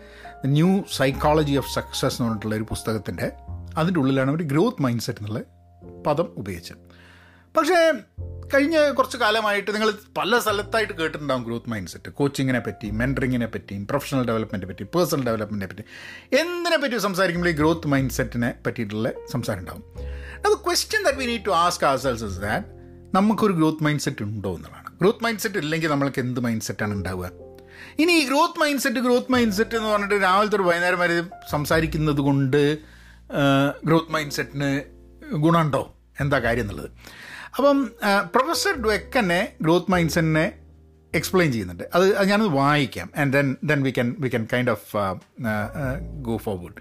new 0.46 0.84
psychology 0.98 1.58
of 1.58 1.74
success 1.74 2.16
എന്ന് 2.16 2.26
പറഞ്ഞിട്ടുള്ള 2.26 2.56
ഒരു 2.56 2.64
പുസ്തകത്തിന്റെ 2.64 3.32
അതിന്റെ 3.78 4.00
ഉള്ളിലാണ് 4.00 4.30
അവർ 4.30 4.42
ഗ്രോത്ത് 4.42 4.82
മൈൻഡ് 4.82 5.02
സെറ്റ് 5.02 5.20
എന്നുള്ള 5.20 5.42
പദം 6.08 6.30
ഉപയോഗിച്ചത്. 6.36 6.78
പക്ഷേ 7.58 7.92
കഴിഞ്ഞ 8.54 8.90
കുറച്ച് 8.92 9.18
കാലമായിട്ട് 9.18 9.74
നിങ്ങൾ 9.74 9.94
പല 10.18 10.40
സ്ഥലത്തായിട്ട് 10.40 10.94
കേട്ടിട്ടുണ്ടാകും 10.94 11.44
ഗ്രോത്ത് 11.44 11.70
മൈൻഡ് 11.70 11.88
സെറ്റ് 11.88 12.12
കോച്ചിങ്ങിനെ 12.12 12.60
പറ്റി 12.60 12.90
മെന്ററിങ്ങിനെ 12.90 13.46
പറ്റിയും 13.46 13.88
പ്രൊഫഷണൽ 13.88 14.26
ഡെവലപ്മെന്റിനെ 14.26 14.74
പറ്റി 14.74 14.84
പേഴ്സണൽ 14.84 15.26
ഡെവലപ്മെന്റിനെ 15.26 15.68
പറ്റി. 15.68 15.82
എന്തിനെ 16.38 16.78
പറ്റി 16.78 16.98
സംസാരിക്കുമ്പോൾ 16.98 17.50
ഈ 17.50 17.54
ഗ്രോത്ത് 17.54 17.88
മൈൻഡ് 17.88 18.12
സെറ്റിനെ 18.12 18.54
പറ്റിയിട്ടുള്ള 18.68 19.12
സംസാരം 19.32 19.60
ഉണ്ടാകും 19.60 19.84
അത് 20.46 20.58
question 20.58 21.04
that 21.04 21.18
we 21.18 21.26
need 21.26 21.46
to 21.46 21.50
ask 21.50 21.86
ourselves 21.98 22.24
is 22.24 22.40
that 22.40 22.81
നമുക്കൊരു 23.16 23.54
ഗ്രോത്ത് 23.60 23.84
മൈൻഡ് 23.86 24.04
സെറ്റ് 24.06 24.24
ഉണ്ടോ 24.24 24.52
എന്നുള്ളതാണ്. 24.56 24.90
ഗ്രോത്ത് 25.02 25.24
മൈൻഡ് 25.24 25.42
സെറ്റ് 25.44 25.60
ഇല്ലെങ്കിൽ 25.64 25.90
നമ്മൾക്ക് 25.94 26.20
എന്ത് 26.26 26.40
മൈൻഡ് 26.46 26.66
സെറ്റാണ് 26.68 26.94
ഉണ്ടാവുക? 26.94 27.30
ഇനി 28.00 28.14
ഈ 28.20 28.24
growth 28.30 28.60
mind 28.60 28.82
set 28.84 29.02
growth 29.06 29.32
mind 29.32 29.56
set 29.60 29.76
എന്ന് 29.76 29.90
പറഞ്ഞിട്ട് 29.90 30.18
രാവിലത്തെ 30.24 30.56
ഒരു 30.56 30.66
വൈകുന്നേരം 30.70 31.00
വരെ 31.00 31.18
സംസാരിക്കുന്നത് 31.52 32.22
കൊണ്ട് 32.28 32.62
ഗ്രോത്ത് 33.88 34.12
മൈൻഡ് 34.16 34.36
സെറ്റിന് 34.38 34.72
ഗുണമുണ്ടോ? 35.36 35.84
എന്താ 36.20 36.40
കാര്യം 36.40 36.64
എന്നുള്ളത്. 36.64 36.90
അപ്പം 37.58 37.78
പ്രൊഫസർ 38.34 38.74
ഡ്വെക്കനെ 38.86 39.42
ഗ്രോത്ത് 39.62 39.92
മൈൻഡ് 39.92 40.14
സെറ്റിനെ 40.16 40.46
എക്സ്പ്ലെയിൻ 41.14 41.50
ചെയ്യുന്നുണ്ട്. 41.52 41.86
അത് 41.96 42.06
ഞാനത് 42.30 42.52
വായിക്കാം 42.62 43.08
and 43.22 43.34
then 43.34 43.48
then 43.64 43.80
we 43.84 43.92
can 43.98 44.10
we 44.20 44.30
can 44.30 44.44
kind 44.54 44.72
of 44.76 44.98
go 46.28 46.36
forward 46.38 46.78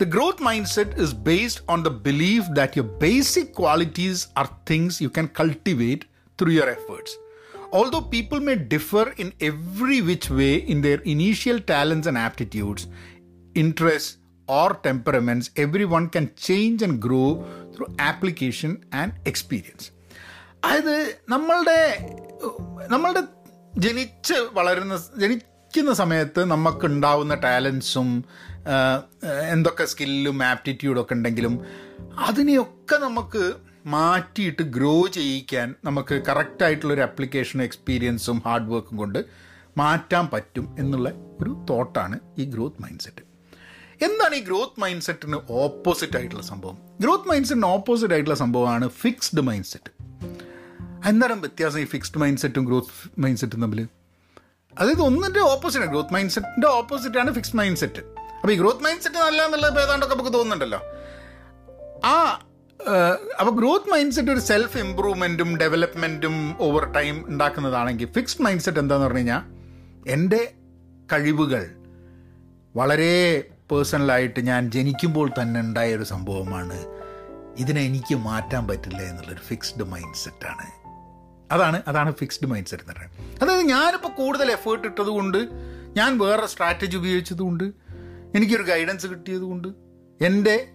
the 0.00 0.06
growth 0.08 0.42
mindset 0.74 1.00
is 1.02 1.16
based 1.28 1.64
on 1.68 1.80
the 1.82 1.92
believe 2.02 2.44
that 2.52 2.78
your 2.78 2.92
basic 2.98 3.50
qualities 3.60 4.22
are 4.36 4.48
things 4.70 5.02
you 5.02 5.08
can 5.08 5.28
cultivate 5.40 6.06
through 6.38 6.50
your 6.50 6.70
efforts 6.78 7.16
Although 7.72 8.02
people 8.04 8.40
may 8.40 8.56
differ 8.72 9.02
in 9.16 9.28
every 9.40 9.98
which 10.00 10.28
way 10.30 10.54
in 10.72 10.80
their 10.80 11.00
initial 11.06 11.60
talents 11.62 12.06
and 12.06 12.18
aptitudes, 12.20 12.82
interests, 13.54 14.10
or 14.48 14.70
temperaments 14.86 15.50
everyone 15.84 16.04
can 16.06 16.24
change 16.42 16.84
and 16.84 16.98
grow 16.98 17.20
through 17.74 17.84
application 18.00 18.70
and 18.94 19.12
experience 19.26 19.86
അതായത് 20.64 20.96
നമ്മളുടെ 21.28 21.76
നമ്മളുടെ 22.88 23.22
ജനിച്ച് 23.78 24.38
വളരുന്ന 24.52 24.94
ജനിക്കുന്ന 25.16 25.92
സമയത്ത് 25.94 26.44
നമുക്കുണ്ടാവുന്ന 26.44 27.34
ടാലൻസും 27.34 28.08
എന്തൊക്കെ 29.51 29.85
സ്കില്ലും 29.85 30.43
ആപ്റ്റിറ്റ്യൂഡും 30.43 31.01
ഒക്കെ 31.01 31.13
ഉണ്ടെങ്കിലും 31.13 31.65
അതിനെയൊക്കെ 32.19 32.95
നമുക്ക് 32.95 33.53
മാറ്റിയിട്ട് 33.85 34.61
ഗ്രോ 34.63 35.07
ചെയ്യിക്കാൻ 35.07 35.75
നമുക്ക് 35.85 36.23
കറക്റ്റായിട്ടുള്ളൊരു 36.27 37.01
അപ്ലിക്കേഷനും 37.01 37.63
എക്സ്പീരിയൻസും 37.63 38.41
ഹാർഡ് 38.45 38.69
വർക്കും 38.69 38.97
കൊണ്ട് 38.97 39.25
മാറ്റാൻ 39.77 40.27
പറ്റും 40.33 40.75
എന്നുള്ള 40.79 41.09
ഒരു 41.41 41.65
തോട്ടാണ് 41.69 42.19
ഈ 42.37 42.45
ഗ്രോത്ത് 42.45 42.81
മൈൻഡ് 42.81 42.99
സെറ്റ് 42.99 43.21
എന്താണ് 44.05 44.35
ഈ 44.35 44.39
ഗ്രോത്ത് 44.39 44.79
മൈൻഡ് 44.79 45.01
സെറ്റിന് 45.01 45.35
ഓപ്പോസിറ്റ് 45.49 46.17
ആയിട്ടുള്ള 46.17 46.43
സംഭവം? 46.43 46.77
ഗ്രോത്ത് 47.01 47.29
മൈൻഡ് 47.29 47.45
സെറ്റിന് 47.45 47.65
ഓപ്പോസിറ്റ് 47.65 48.13
ആയിട്ടുള്ള 48.13 48.35
സംഭവമാണ് 48.35 48.89
ഫിക്സ്ഡ് 48.89 49.41
മൈൻഡ് 49.41 49.65
സെറ്റ് 49.65 49.91
എന്താണ് 51.09 51.33
വ്യത്യാസം 51.33 51.79
ഈ 51.79 51.85
ഫിക്സ്ഡ് 51.85 52.17
മൈൻഡ് 52.17 52.37
സെറ്റും 52.39 52.65
ഗ്രോത്ത് 52.65 53.21
മൈൻഡ് 53.21 53.37
സെറ്റും 53.39 53.61
തമ്മിൽ 53.61 53.87
അതായത് 54.77 55.01
ഒന്നിന്റെ 55.01 55.39
ഓപ്പോസിറ്റ് 55.39 55.85
ആണ് 55.85 55.91
ഗ്രോത്ത് 55.91 56.13
മൈൻഡ് 56.13 56.31
സെറ്റിന്റെ 56.31 56.67
ഓപ്പോസിറ്റ് 56.67 57.17
ആണ് 57.17 57.33
ഫിക്സ്ഡ് 57.33 57.57
മൈൻഡ് 57.57 57.77
സെറ്റ് 57.77 58.14
അപ്പോൾ 58.45 58.55
ഈ 58.55 58.57
ഗ്രോത്ത് 58.59 58.83
മൈൻഡ് 58.85 59.03
സെറ്റ് 59.03 59.17
നല്ല 59.17 59.39
എന്നുള്ളത് 59.45 59.69
ഇപ്പോൾ 59.71 59.83
ഏതാണ്ടൊക്കെ 59.85 60.13
നമുക്ക് 60.15 60.31
തോന്നുന്നുണ്ടല്ലോ. 60.33 60.79
ആ 62.09 62.11
അപ്പോൾ 63.39 63.53
ഗ്രോത്ത് 63.59 63.89
മൈൻഡ് 63.91 64.15
സെറ്റ് 64.15 64.31
ഒരു 64.31 64.39
സെൽഫ് 64.39 64.77
ഇമ്പ്രൂവ്മെന്റും 64.77 65.49
ഡെവലപ്മെന്റും 65.61 66.35
ഓവർ 66.65 66.83
ടൈം 66.97 67.25
ഉണ്ടാക്കുന്നതാണെങ്കിൽ 67.27 68.07
ഫിക്സ്ഡ് 68.17 68.43
മൈൻഡ് 68.45 68.63
സെറ്റ് 68.65 68.79
എന്താണെന്ന് 68.79 69.07
പറഞ്ഞു 69.07 69.21
കഴിഞ്ഞാൽ 69.21 69.41
എന്റെ 70.15 70.41
കഴിവുകൾ 71.13 71.63
വളരെ 72.75 73.15
പേഴ്സണലായിട്ട് 73.71 74.39
ഞാൻ 74.49 74.71
ജനിക്കുമ്പോൾ 74.75 75.29
തന്നെ 75.41 75.59
ഉണ്ടായ 75.59 75.95
ഒരു 75.95 76.03
സംഭവമാണ്. 76.03 76.77
ഇതിനെ 77.57 77.81
എനിക്ക് 77.81 78.15
മാറ്റാൻ 78.15 78.67
പറ്റില്ല 78.67 79.01
എന്നുള്ളൊരു 79.01 79.43
ഫിക്സ്ഡ് 79.49 79.87
മൈൻഡ് 79.93 80.19
സെറ്റാണ്. 80.23 80.67
അതാണ് 81.51 81.79
അതാണ് 81.87 82.13
ഫിക്സ്ഡ് 82.13 82.49
മൈൻഡ് 82.51 82.67
സെറ്റ് 82.67 82.83
എന്ന് 82.83 82.93
പറയുന്നത്. 82.93 83.41
അതായത് 83.41 83.65
ഞാനിപ്പോൾ 83.69 84.13
കൂടുതൽ 84.21 84.51
എഫേർട്ട് 84.51 84.85
ഇട്ടതുകൊണ്ട് 84.87 85.39
ഞാൻ 85.99 86.11
വേറെ 86.17 86.47
സ്ട്രാറ്റജി 86.53 86.97
ഉപയോഗിച്ചതുകൊണ്ട് 87.01 87.84
എനിക്കൊരു 88.35 88.63
ഗൈഡൻസ് 88.63 89.07
കിട്ടിയത് 89.07 89.41
കൊണ്ട്. 89.41 89.67
എന്റെ 90.23 90.67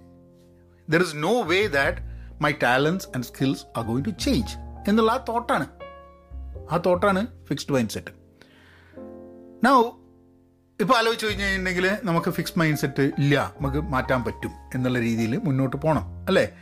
there 0.90 1.00
is 1.00 1.17
no 1.17 1.43
way 1.43 1.67
that 1.67 1.97
my 2.43 2.52
talents 2.52 3.09
and 3.09 3.25
skills 3.25 3.79
are 3.79 3.85
going 3.85 4.05
to 4.05 4.11
change 4.11 4.52
എന്നുള്ള 4.90 5.12
ആ 5.12 5.25
തോട്ടാണ് 5.29 5.67
ആ 6.71 6.76
തോട്ടാണ് 6.87 7.26
ഫിക്സ്ഡ് 7.49 7.73
മൈൻഡ് 7.73 7.90
സെറ്റ് 7.90 8.12
നൗ 9.64 9.90
ഇപ്പോൾ 10.81 10.97
ആലോചിച്ച് 10.99 11.26
കഴിഞ്ഞിട്ടുണ്ടെങ്കിൽ 11.26 11.90
നമുക്ക് 12.02 12.31
ഫിക്സ്ഡ് 12.31 12.59
മൈൻഡ് 12.59 12.79
സെറ്റ് 12.79 13.02
ഇല്ല 13.02 13.55
നമുക്ക് 13.57 13.76
മാറ്റാൻ 13.76 14.25
പറ്റും 14.25 14.52
എന്നുള്ള 14.75 14.99
രീതിയിൽ 14.99 15.38
മുന്നോട്ട് 15.38 15.76
പോകണം 15.76 16.26
അല്ലേ? 16.26 16.57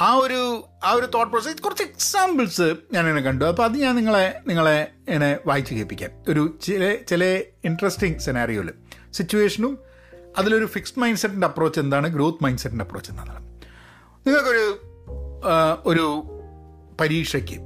ആ 0.00 0.14
ഒരു 0.14 0.68
ആ 0.84 0.92
ഒരു 0.92 1.06
തോട്ട് 1.06 1.30
പ്രോസസ് 1.32 1.62
കുറച്ച് 1.62 1.82
എക്സാമ്പിൾസ് 1.82 2.76
ഞാൻ 2.92 3.08
എന്നെ 3.08 3.22
കണ്ടു. 3.22 3.44
അപ്പോൾ 3.44 3.62
അത് 3.62 3.74
ഞാൻ 3.74 3.96
നിങ്ങളെ 3.96 4.42
നിങ്ങളെ 4.46 4.92
എന്നെ 5.08 5.38
വായിച്ച് 5.46 5.74
കേൾപ്പിക്കാം. 5.74 6.10
ഒരു 6.28 6.58
ചില 6.62 6.96
ചില 7.08 7.24
ഇൻട്രസ്റ്റിംഗ് 7.64 8.18
സെനാരിയോയിൽ 8.18 8.72
സിറ്റുവേഷനും 9.12 9.78
അതിലൊരു 10.38 10.66
ഫിക്സ്ഡ് 10.66 11.00
മൈൻഡ് 11.00 11.18
സെറ്റിന്റെ 11.18 11.46
അപ്രോച്ച് 11.46 11.80
എന്താണ്? 11.80 12.08
ഗ്രോത്ത് 12.08 12.44
മൈൻഡ് 12.44 12.58
സെറ്റിന്റെ 12.58 12.84
അപ്രോച്ച് 12.84 13.10
എന്താണ് 13.10 13.44
നിങ്ങൾക്കൊരു 14.26 14.80
ഒരു 15.86 16.24
പരീക്ഷയ്ക്ക് 17.00 17.56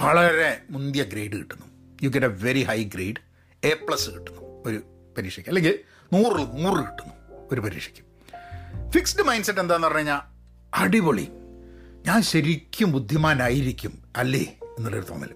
വളരെ 0.00 0.60
മുന്തിയ 0.70 1.02
ഗ്രേഡ് 1.02 1.32
കിട്ടുന്നു. 1.32 1.66
You 2.02 2.08
get 2.08 2.26
a 2.26 2.28
very 2.28 2.62
high 2.62 2.82
grade 2.84 3.20
A 3.66 3.74
plus 3.74 4.10
കിട്ടുന്നു 4.10 4.62
ഒരു 4.66 4.80
പരീക്ഷയ്ക്ക്. 5.18 5.50
അല്ലെങ്കിൽ 5.50 5.78
നൂറിൽ 6.12 6.62
നൂറ് 6.62 6.78
കിട്ടുന്നു 6.78 7.14
ഒരു 7.52 7.60
പരീക്ഷയ്ക്ക്. 7.60 8.04
ഫിക്സ്ഡ് 8.90 9.22
മൈൻഡ് 9.22 9.44
സെറ്റ് 9.44 9.60
എന്താണെന്ന് 9.60 9.86
പറഞ്ഞു 9.86 9.98
കഴിഞ്ഞാൽ 9.98 10.20
അടിപൊളി. 10.74 11.28
ഞാൻ 12.06 12.22
ശരിക്കും 12.22 12.92
ബുദ്ധിമാനായിരിക്കും 12.92 14.02
അല്ലേ? 14.16 14.58
എന്നുള്ളൊരു 14.78 15.04
തോന്നൽ 15.04 15.30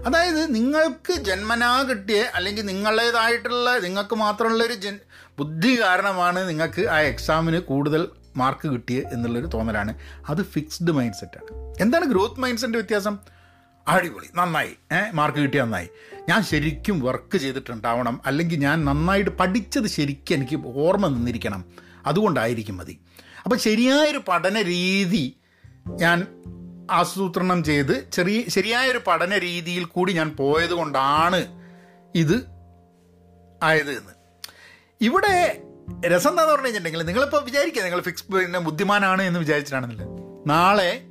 അതായത് 0.00 0.54
നിങ്ങൾക്ക് 0.54 1.12
ജന്മനാ 1.12 1.82
കിട്ടിയ 1.82 2.30
അല്ലെങ്കിൽ 2.34 2.62
നിങ്ങളുടേതായിട്ടുള്ള 2.62 3.78
നിങ്ങൾക്ക് 3.78 4.14
മാത്രമുള്ളൊരു 4.14 4.74
ജൻ 4.74 4.98
ബുദ്ധി 5.38 5.80
കാരണമാണ് 5.80 6.48
നിങ്ങൾക്ക് 6.48 6.82
ആ 6.82 7.00
എക്സാമിന് 7.00 7.58
കൂടുതൽ 7.58 8.08
മാർക്ക് 8.36 8.68
കിട്ടിയത് 8.68 9.06
എന്നുള്ളൊരു 9.06 9.46
തോന്നലാണ്. 9.46 9.98
അത് 10.28 10.42
ഫിക്സ്ഡ് 10.42 10.92
മൈൻഡ് 10.92 11.14
സെറ്റാണ് 11.14 11.74
എന്താണ് 11.80 12.04
ഗ്രോത്ത് 12.04 12.40
മൈൻഡ് 12.40 12.58
സെറ്റിന്റെ 12.58 12.78
വ്യത്യാസം? 12.78 13.18
അടിപൊളി. 13.88 14.26
നന്നായി. 14.34 14.76
മാർക്ക് 15.12 15.38
കിട്ടിയ 15.38 15.62
നന്നായി. 15.62 15.88
ഞാൻ 16.28 16.42
ശരിക്കും 16.42 17.00
വർക്ക് 17.00 17.36
ചെയ്തിട്ടുണ്ടാവണം. 17.38 18.20
അല്ലെങ്കിൽ 18.26 18.58
ഞാൻ 18.58 18.84
നന്നായിട്ട് 18.84 19.30
പഠിച്ചത് 19.30 19.86
ശരിക്കും 19.86 20.34
എനിക്ക് 20.34 20.60
ഓർമ്മ 20.66 21.08
നിന്നിരിക്കണം. 21.08 21.64
അതുകൊണ്ടായിരിക്കും 22.06 22.76
മതി. 22.76 23.00
അപ്പം 23.44 23.58
ശരിയായൊരു 23.58 24.22
പഠന 24.28 24.62
രീതി 24.62 25.36
ഞാൻ 25.88 26.26
ആസൂത്രണം 26.90 27.64
ചെയ്ത് 27.64 28.10
ചെറിയ 28.10 28.42
ശരിയായൊരു 28.48 29.00
പഠന 29.06 29.38
രീതിയിൽ 29.38 29.84
കൂടി 29.84 30.12
ഞാൻ 30.12 30.36
പോയത് 30.38 30.70
കൊണ്ടാണ് 30.70 31.46
ഇത് 32.14 32.44
ആയത് 33.62 33.90
എന്ന്. 33.90 34.12
ഇവിടെ 35.00 35.62
രസം 36.06 36.30
എന്താന്ന് 36.30 36.52
പറഞ്ഞു 36.52 36.66
കഴിഞ്ഞിട്ടുണ്ടെങ്കിൽ 36.66 37.06
നിങ്ങളിപ്പോൾ 37.06 37.44
വിചാരിക്കുക 37.44 37.82
നിങ്ങൾ 37.82 38.00
ഫിക്സ് 38.00 38.24
പിന്നെ 38.24 38.58
ബുദ്ധിമാനാണ് 38.58 39.22
എന്ന് 39.22 39.40
വിചാരിച്ചിട്ടാണെന്നില്ല. 39.40 40.02
നാളെ 40.46 41.04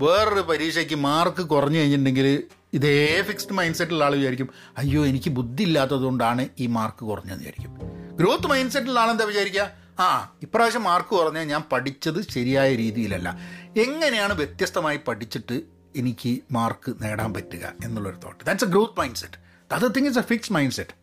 വേറൊരു 0.00 0.40
പരീക്ഷയ്ക്ക് 0.40 0.94
മാർക്ക് 0.94 1.42
കുറഞ്ഞു 1.42 1.78
കഴിഞ്ഞിട്ടുണ്ടെങ്കിൽ 1.78 2.42
ഇതേ 2.72 3.22
ഫിക്സ്ഡ് 3.22 3.52
മൈൻഡ് 3.52 3.76
സെറ്റുള്ള 3.76 4.04
ആൾ 4.04 4.14
വിചാരിക്കും 4.14 4.48
അയ്യോ 4.78 5.06
എനിക്ക് 5.06 5.30
ബുദ്ധി 5.30 5.62
ഇല്ലാത്തതുകൊണ്ടാണ് 5.62 6.48
ഈ 6.58 6.66
മാർക്ക് 6.66 7.04
കുറഞ്ഞതെന്ന് 7.04 7.44
വിചാരിക്കും. 7.44 7.78
ഗ്രോത്ത് 8.16 8.46
മൈൻഡ് 8.46 8.70
സെറ്റുള്ള 8.70 9.00
ആളെന്താ 9.00 9.24
വിചാരിക്കുക? 9.24 9.85
ആ 9.98 10.08
ഇപ്രാവശ്യം 10.42 10.82
മാർക്ക് 10.82 11.08
കുറഞ്ഞാൽ 11.08 11.44
ഞാൻ 11.44 11.62
പഠിച്ചത് 11.72 12.20
ശരിയായ 12.30 12.74
രീതിയിലല്ല. 12.74 13.28
എങ്ങനെയാണ് 13.76 14.34
വ്യത്യസ്തമായി 14.34 14.96
പഠിച്ചിട്ട് 15.08 15.56
എനിക്ക് 15.94 16.42
മാർക്ക് 16.52 16.90
നേടാൻ 17.02 17.34
പറ്റുക 17.34 17.64
എന്നുള്ളൊരു 17.84 18.18
thought 18.24 18.40
that's 18.44 18.64
a 18.64 18.68
growth 18.68 19.00
mindset 19.16 19.38
അത് 19.70 19.94
thing 19.94 20.08
is 20.08 20.18
a 20.18 20.22
fix 20.22 20.52
mindset 20.72 20.94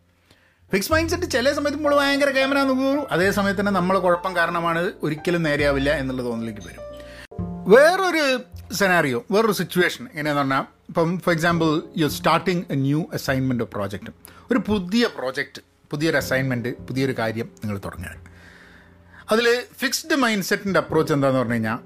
fix 0.70 0.92
mindset 1.10 1.30
ചില 1.30 1.52
സമയത്ത് 1.52 1.78
നമ്മൾ 1.78 1.94
ഭയങ്കര 1.96 2.30
ക്യാമറ 2.30 2.58
നോക്കൂ 2.62 2.90
അതേ 3.10 3.30
സമയത്ത് 3.30 3.60
തന്നെ 3.60 3.72
നമ്മളെ 3.72 3.98
കുഴപ്പം 3.98 4.36
കാരണമാണ് 4.36 4.82
ഒരിക്കലും 5.02 5.42
നേരെയാവില്ല 5.42 5.90
എന്നുള്ള 5.94 6.22
തോന്നലേക്ക് 6.22 6.60
വരും. 6.60 6.80
വേറൊരു 7.68 8.24
സെനാറിയോ 8.72 9.24
വേറൊരു 9.30 9.52
സിറ്റുവേഷൻ 9.52 10.02
എങ്ങനെയാന്ന് 10.12 10.40
പറഞ്ഞാൽ 10.40 10.64
ഇപ്പം 10.88 11.18
for 11.18 11.32
example 11.32 11.68
you 11.96 12.06
starting 12.08 12.64
a 12.70 12.76
new 12.76 13.00
assignment 13.14 13.64
project 13.64 14.12
ഒരു 14.50 14.58
പുതിയ 14.68 15.06
പ്രോജക്റ്റ് 15.18 15.60
പുതിയൊരു 15.90 16.16
അസൈൻമെന്റ് 16.16 16.70
പുതിയൊരു 16.86 17.12
കാര്യം 17.18 17.48
നിങ്ങൾ 17.62 17.78
തുടങ്ങുകയാണ് 17.78 18.22
അതിൽ 19.28 19.46
ഫിക്സ്ഡ് 19.78 20.16
മൈൻഡ് 20.16 20.44
സെറ്റിന്റെ 20.44 20.80
അപ്രോച്ച് 20.80 21.12
എന്താണെന്ന് 21.12 21.40
പറഞ്ഞു 21.40 21.52
കഴിഞ്ഞാൽ 21.52 21.78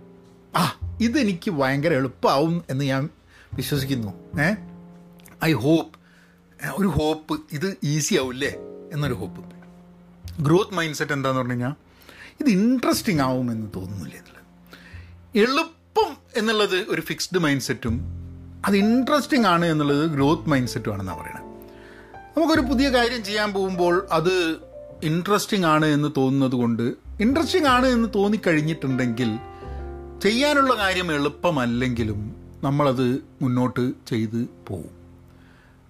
ആ 0.57 0.62
ഇതെനിക്ക് 1.00 1.50
ഭയങ്കര 1.50 1.92
എളുപ്പമാവും 1.92 2.64
എന്ന് 2.71 2.85
ഞാൻ 2.85 3.09
വിശ്വസിക്കുന്നു. 3.54 4.40
ഏ? 4.40 4.49
ഐ 5.45 5.52
ഹോപ്പ് 5.52 5.99
ഒരു 6.76 6.88
ഹോപ്പ് 6.88 7.40
ഇത് 7.52 7.76
ഈസി 7.85 8.14
ആവില്ലേ 8.14 8.52
എന്നൊരു 8.92 9.14
ഹോപ്പ് 9.14 9.42
ഗ്രോത്ത് 10.42 10.75
മൈൻഡ് 10.75 10.95
സെറ്റ് 10.95 11.12
എന്താണെന്ന് 11.12 11.40
പറഞ്ഞു 11.40 11.52
കഴിഞ്ഞാൽ 11.52 11.75
ഇത് 12.40 12.50
ഇൻട്രസ്റ്റിംഗ് 12.50 13.23
ആവുമെന്ന് 13.23 13.71
തോന്നുന്നില്ല 13.76 14.16
എന്നുള്ളത്. 14.16 14.45
എളുപ്പം 15.35 16.16
എന്നുള്ളത് 16.37 16.85
ഒരു 16.88 17.00
ഫിക്സ്ഡ് 17.00 17.38
മൈൻഡ് 17.38 17.61
സെറ്റും 17.61 17.95
അത് 18.64 18.76
ഇൻട്രസ്റ്റിംഗ് 18.76 19.47
ആണ് 19.47 19.66
എന്നുള്ളത് 19.66 20.07
ഗ്രോത്ത് 20.11 20.49
മൈൻഡ് 20.49 20.68
സെറ്റും 20.68 20.92
ആണെന്നാണ് 20.92 21.21
പറയുന്നത് 21.21 21.45
നമുക്കൊരു 22.37 22.61
പുതിയ 22.61 22.88
കാര്യം 22.90 23.25
ചെയ്യാൻ 23.25 23.52
പോകുമ്പോൾ 23.52 24.07
അത് 24.12 24.35
ഇൻട്രസ്റ്റിംഗ് 25.02 25.66
ആണ് 25.66 25.87
എന്ന് 25.87 26.09
തോന്നുന്നത് 26.16 26.52
കൊണ്ട് 26.52 27.07
ഇൻട്രസ്റ്റിംഗ് 27.20 27.66
ആണ് 27.66 27.87
എന്ന് 27.87 28.08
തോന്നിക്കഴിഞ്ഞിട്ടുണ്ടെങ്കിൽ 28.14 29.38
ചെയ്യാനുള്ള 30.22 30.75
കാര്യം 30.75 31.12
എളുപ്പമല്ലെങ്കിലും 31.12 32.20
നമ്മളത് 32.62 33.18
മുന്നോട്ട് 33.42 33.92
ചെയ്ത് 34.06 34.48
പോവും. 34.68 34.92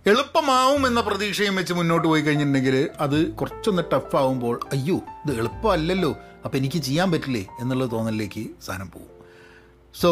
എളുപ്പമാവും 0.07 0.87
എന്ന 0.87 1.01
പ്രതീക്ഷയും 1.01 1.57
വെച്ച് 1.57 1.73
മുന്നോട്ട് 1.73 2.09
പോയി 2.09 2.23
കഴിഞ്ഞിട്ടുണ്ടെങ്കിൽ 2.23 2.89
അത് 3.01 3.33
കുറച്ചൊന്ന് 3.33 3.83
ടഫാവുമ്പോൾ 3.93 4.61
അയ്യോ 4.73 4.97
ഇത് 5.25 5.39
എളുപ്പമല്ലല്ലോ 5.39 6.17
അപ്പോൾ 6.45 6.59
എനിക്ക് 6.59 6.79
ചെയ്യാൻ 6.79 7.13
പറ്റില്ലേ 7.13 7.47
എന്നുള്ള 7.61 7.85
തോന്നലിലേക്ക് 7.85 8.47
സാധനം 8.63 8.91
പോവും. 8.91 9.11
സോ 10.01 10.11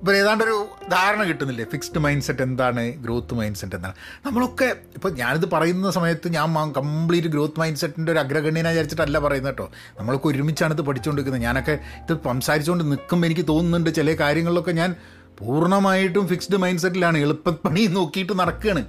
ഇപ്പോൾ 0.00 0.16
ഏതാണ്ടൊരു 0.16 0.68
ധാരണ 0.90 1.22
കിട്ടുന്നില്ലേ? 1.22 1.64
ഫിക്സ്ഡ് 1.64 1.98
മൈൻഡ് 1.98 2.22
സെറ്റ് 2.22 2.42
എന്താണ്? 2.42 2.82
ഗ്രോത്ത് 3.04 3.34
മൈൻഡ് 3.34 3.56
സെറ്റ് 3.56 3.76
എന്താണ്? 3.76 3.94
നമ്മളൊക്കെ 4.26 4.76
ഇപ്പോൾ 4.94 5.12
ഞാനിത് 5.12 5.46
പറയുന്ന 5.52 5.90
സമയത്ത് 5.90 6.28
ഞാൻ 6.28 6.72
കംപ്ലീറ്റ് 6.72 7.28
ഗ്രോത്ത് 7.28 7.60
മൈൻഡ് 7.60 7.76
സെറ്റിന്റെ 7.76 8.12
ഒരു 8.12 8.18
അഗ്രഗണ്യനെ 8.18 8.70
വിചാരിച്ചിട്ടല്ല 8.70 9.18
പറയുന്നത് 9.18 9.52
കേട്ടോ. 9.52 9.70
നമ്മളൊക്കെ 9.98 10.28
ഒരുമിച്ചാണ് 10.28 10.74
ഇത് 10.74 10.82
പഠിച്ചുകൊണ്ടിരിക്കുന്നത് 10.82 11.42
ഞാനൊക്കെ 11.42 11.78
ഇത് 12.02 12.18
സംസാരിച്ചുകൊണ്ട് 12.24 12.84
നിൽക്കുമ്പോൾ 12.84 13.26
എനിക്ക് 13.26 13.48
തോന്നുന്നുണ്ട് 13.48 13.94
ചില 13.94 14.14
കാര്യങ്ങളിലൊക്കെ 14.14 14.70
ഞാൻ 14.70 14.94
പൂർണമായിട്ടും 15.40 16.28
ഫിക്സ്ഡ് 16.28 16.56
മൈൻഡ് 16.56 16.80
സെറ്റിലാണ് 16.80 17.18
എളുപ്പപ്പണി 17.18 17.86
നോക്കിയിട്ട് 17.86 18.38
നടക്കുകയാണ് 18.38 18.86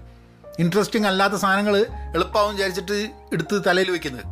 ഇൻട്രസ്റ്റിംഗ് 0.60 1.08
അല്ലാത്ത 1.08 1.34
സാധനങ്ങൾ 1.34 1.78
എളുപ്പമാവും 2.16 2.56
വിചാരിച്ചിട്ട് 2.56 3.10
എടുത്ത് 3.34 3.64
തലയിൽ 3.68 3.92
വെക്കുന്നത്. 3.92 4.26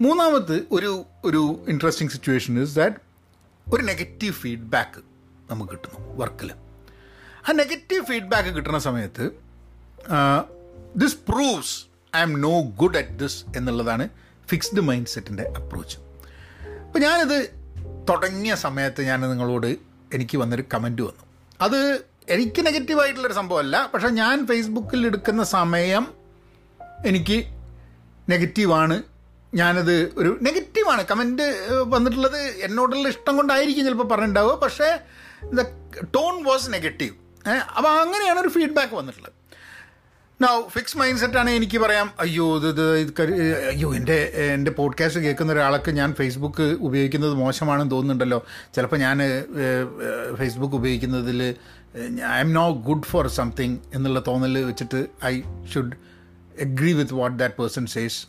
മൂന്നാമത് 0.00 0.56
ഒരു 0.72 1.04
ഒരു 1.24 1.64
ഇൻട്രസ്റ്റിംഗ് 1.68 2.12
സിറ്റുവേഷൻ 2.12 2.62
ഇസ് 2.62 2.76
ദാറ്റ് 2.76 2.96
ഒരു 3.74 3.82
നെഗറ്റീവ് 3.82 4.32
ഫീഡ്ബാക്ക് 4.32 5.09
നമുക്ക് 5.50 5.70
കിട്ടുന്നു 5.72 6.16
വർക്കിൽ 6.16 6.50
ആ 7.48 7.52
നെഗറ്റീവ് 7.52 8.04
ഫീഡ്ബാക്ക് 8.04 8.48
കിട്ടുന്ന 8.48 8.78
സമയത്ത് 8.78 9.24
this 10.96 11.18
proves 11.28 11.74
I'm 12.20 12.40
no 12.40 12.54
good 12.76 12.98
at 12.98 13.18
this 13.18 13.44
എന്നുള്ളതാണ് 13.56 14.04
ഫിക്സ്ഡ് 14.48 14.80
മൈൻഡ് 14.80 15.06
സെറ്റിന്റെ 15.06 15.44
അപ്രോച്ച് 15.56 15.98
അപ്പോൾ 16.86 16.98
ഞാനിത് 16.98 17.38
തുടങ്ങിയ 18.08 18.54
സമയത്ത് 18.56 19.02
ഞാൻ 19.02 19.20
നിങ്ങളോട് 19.26 19.70
എനിക്ക് 20.12 20.38
വന്നൊരു 20.38 20.64
കമന്റ് 20.74 21.02
വന്നു. 21.02 21.24
അത് 21.60 21.80
എനിക്ക് 22.28 22.66
നെഗറ്റീവായിട്ടുള്ളൊരു 22.66 23.34
സംഭവമല്ല 23.34 23.90
പക്ഷേ 23.94 24.08
ഞാൻ 24.14 24.46
ഫേസ്ബുക്കിൽ 24.46 25.06
എടുക്കുന്ന 25.06 25.42
സമയം 25.52 26.04
എനിക്ക് 27.06 27.38
നെഗറ്റീവാണ് 28.28 28.96
ഞാനത് 29.54 29.94
ഒരു 30.16 30.38
നെഗറ്റീവാണ് 30.42 31.02
കമന്റ് 31.04 31.46
വന്നിട്ടുള്ളത് 31.86 32.40
എന്നോടുള്ള 32.62 33.08
ഇഷ്ടം 33.08 33.36
കൊണ്ടായിരിക്കും 33.36 33.84
ചിലപ്പോൾ 33.84 34.08
പറഞ്ഞിട്ടുണ്ടാവുക 34.08 34.54
പക്ഷേ 34.56 34.88
ദ 35.42 35.62
ടോൺ 36.04 36.44
വാസ് 36.44 36.72
നെഗറ്റീവ് 36.72 37.14
അപ്പോൾ 37.76 37.88
അങ്ങനെയാണ് 37.88 38.40
ഒരു 38.40 38.48
ഫീഡ്ബാക്ക് 38.48 38.94
വന്നിട്ടുള്ളത്. 38.94 39.32
നൗ 40.42 40.68
ഫിക്സ് 40.68 40.98
മൈൻഡ് 40.98 41.18
സെറ്റാണ് 41.18 41.50
എനിക്ക് 41.50 41.78
പറയാം. 41.78 42.10
അയ്യോ 42.20 42.56
ഇത് 42.56 42.96
ഇത് 42.96 43.22
അയ്യോ 43.68 43.94
എന്റെ 43.94 44.14
എന്റെ 44.54 44.70
പോഡ്കാസ്റ്റ് 44.70 45.20
കേൾക്കുന്ന 45.20 45.52
ഒരാൾക്ക് 45.52 45.90
ഞാൻ 45.90 46.14
ഫേസ്ബുക്ക് 46.14 46.62
ഉപയോഗിക്കുന്നത് 46.62 47.34
മോശമാണെന്ന് 47.34 47.90
തോന്നുന്നുണ്ടല്ലോ. 47.90 48.46
ചിലപ്പോൾ 48.74 48.96
ഞാൻ 48.96 49.18
ഫേസ്ബുക്ക് 50.38 50.74
ഉപയോഗിക്കുന്നതിൽ 50.74 51.54
I'm 52.40 52.52
no 52.52 52.72
good 52.72 53.02
for 53.02 53.28
something 53.28 53.78
എന്നുള്ള 53.94 54.22
തോന്നൽ 54.26 54.58
വെച്ചിട്ട് 54.64 55.06
I 55.24 55.42
should 55.74 55.96
agree 56.58 56.92
with 56.92 57.14
what 57.14 57.38
that 57.38 57.54
person 57.54 57.86
says 57.86 58.26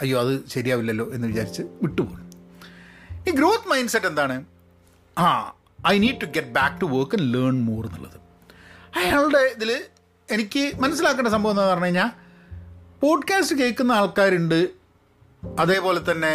അയ്യോ 0.00 0.20
അത് 0.20 0.48
ശരിയാവില്ലല്ലോ 0.48 1.12
എന്ന് 1.12 1.28
വിചാരിച്ച് 1.28 1.62
വിട്ടുപോകും 1.62 2.30
ഈ 3.28 3.30
ഗ്രോത്ത് 3.30 3.68
മൈൻഡ് 3.68 3.88
സെറ്റ് 3.88 4.06
എന്താണ്? 4.06 4.44
ആ 5.18 5.52
I 5.86 5.98
need 5.98 6.20
to 6.20 6.24
get 6.26 6.48
back 6.48 6.80
to 6.80 6.84
work 6.86 7.14
and 7.18 7.34
learn 7.34 7.64
more 7.64 7.86
എന്നുള്ളത്. 7.86 8.18
അയാളുടെ 8.96 9.38
ഇതിൽ 9.56 9.70
എനിക്ക് 10.28 10.72
മനസ്സിലാക്കേണ്ട 10.80 11.28
സംഭവം 11.28 11.50
എന്ന് 11.52 11.62
പറഞ്ഞു 11.62 11.84
കഴിഞ്ഞാൽ 11.84 12.10
പോഡ്കാസ്റ്റ് 13.02 13.56
കേൾക്കുന്ന 13.56 13.92
ആൾക്കാരുണ്ട് 13.92 14.58
അതേപോലെ 15.42 16.10
തന്നെ 16.10 16.32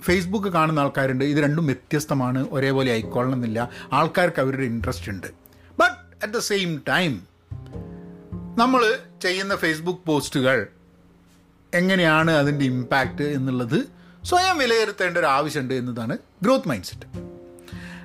ഫേസ്ബുക്ക് 0.00 0.48
കാണുന്ന 0.48 0.80
ആൾക്കാരുണ്ട് 0.80 1.24
ഇത് 1.24 1.40
രണ്ടും 1.40 1.66
വ്യത്യസ്തമാണ് 1.66 2.46
ഒരേപോലെ 2.50 2.90
ആയിക്കൊള്ളണമെന്നില്ല 2.90 3.60
ആൾക്കാർക്ക് 3.92 4.40
അവരുടെ 4.40 4.62
ഇൻട്രസ്റ്റ് 4.62 5.10
ഉണ്ട്. 5.10 5.26
But 5.78 5.96
at 6.22 6.32
the 6.32 6.38
same 6.38 6.82
time 6.88 7.12
നമ്മൾ 8.58 8.82
ചെയ്യുന്ന 9.20 9.56
ഫേസ്ബുക്ക് 9.56 10.00
പോസ്റ്റുകൾ 10.06 10.58
എങ്ങനെയാണ് 11.72 12.30
അതിന്റെ 12.32 12.64
ഇമ്പാക്റ്റ് 12.64 13.22
എന്നുള്ളത് 13.22 13.78
സ്വയം 14.24 14.58
വിലയിരുത്തേണ്ട 14.58 15.18
ഒരു 15.18 15.26
ആവശ്യമുണ്ട് 15.26 15.74
എന്നതാണ് 15.74 16.18
ഗ്രോത്ത് 16.42 16.68
മൈൻഡ് 16.68 16.84
സെറ്റ് 16.84 17.06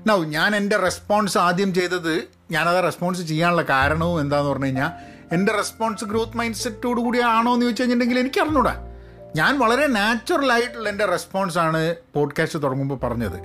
നൗ 0.07 0.23
ഞാൻ 0.23 0.55
എന്റെ 0.55 0.77
റെസ്പോൺസ് 0.77 1.37
ആദ്യം 1.37 1.73
ചെയ്തത് 1.73 2.27
ഞാനത് 2.51 2.83
റെസ്പോൺസ് 2.83 3.21
ചെയ്യാനുള്ള 3.21 3.61
കാരണവും 3.61 4.21
എന്താന്ന് 4.21 4.49
പറഞ്ഞു 4.49 4.65
കഴിഞ്ഞാൽ 4.65 4.91
എന്റെ 5.33 5.51
റെസ്പോൺസ് 5.51 6.05
ഗ്രോത്ത് 6.05 6.37
മൈൻഡ് 6.37 6.55
സെറ്റോട് 6.55 7.01
കൂടിയാണോ 7.01 7.53
എന്ന് 7.53 7.65
ചോദിച്ചു 7.65 7.81
കഴിഞ്ഞിട്ടുണ്ടെങ്കിൽ 7.81 8.19
എനിക്ക് 8.19 8.41
അറിഞ്ഞൂടാ 8.41 8.73
ഞാൻ 9.35 9.59
വളരെ 9.59 9.87
നാച്ചുറലായിട്ടുള്ള 9.87 10.89
എന്റെ 10.89 11.05
റെസ്പോൺസാണ് 11.05 11.95
പോഡ്കാസ്റ്റ് 12.15 12.63
തുടങ്ങുമ്പോൾ 12.63 12.95
പറഞ്ഞത്. 12.95 13.37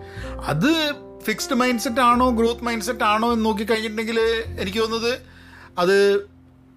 അത് 0.45 0.95
ഫിക്സ്ഡ് 1.25 1.55
മൈൻഡ് 1.55 1.81
സെറ്റ് 1.81 2.01
ആണോ 2.01 2.31
ഗ്രോത്ത് 2.31 2.65
മൈൻഡ് 2.65 2.85
സെറ്റ് 2.85 3.05
ആണോ 3.05 3.33
എന്ന് 3.33 3.45
നോക്കി 3.45 3.59
നോക്കിക്കഴിഞ്ഞിട്ടുണ്ടെങ്കിൽ 3.59 4.19
എനിക്ക് 4.61 4.79
തോന്നുന്നത് 4.79 5.23
അത് 5.79 6.27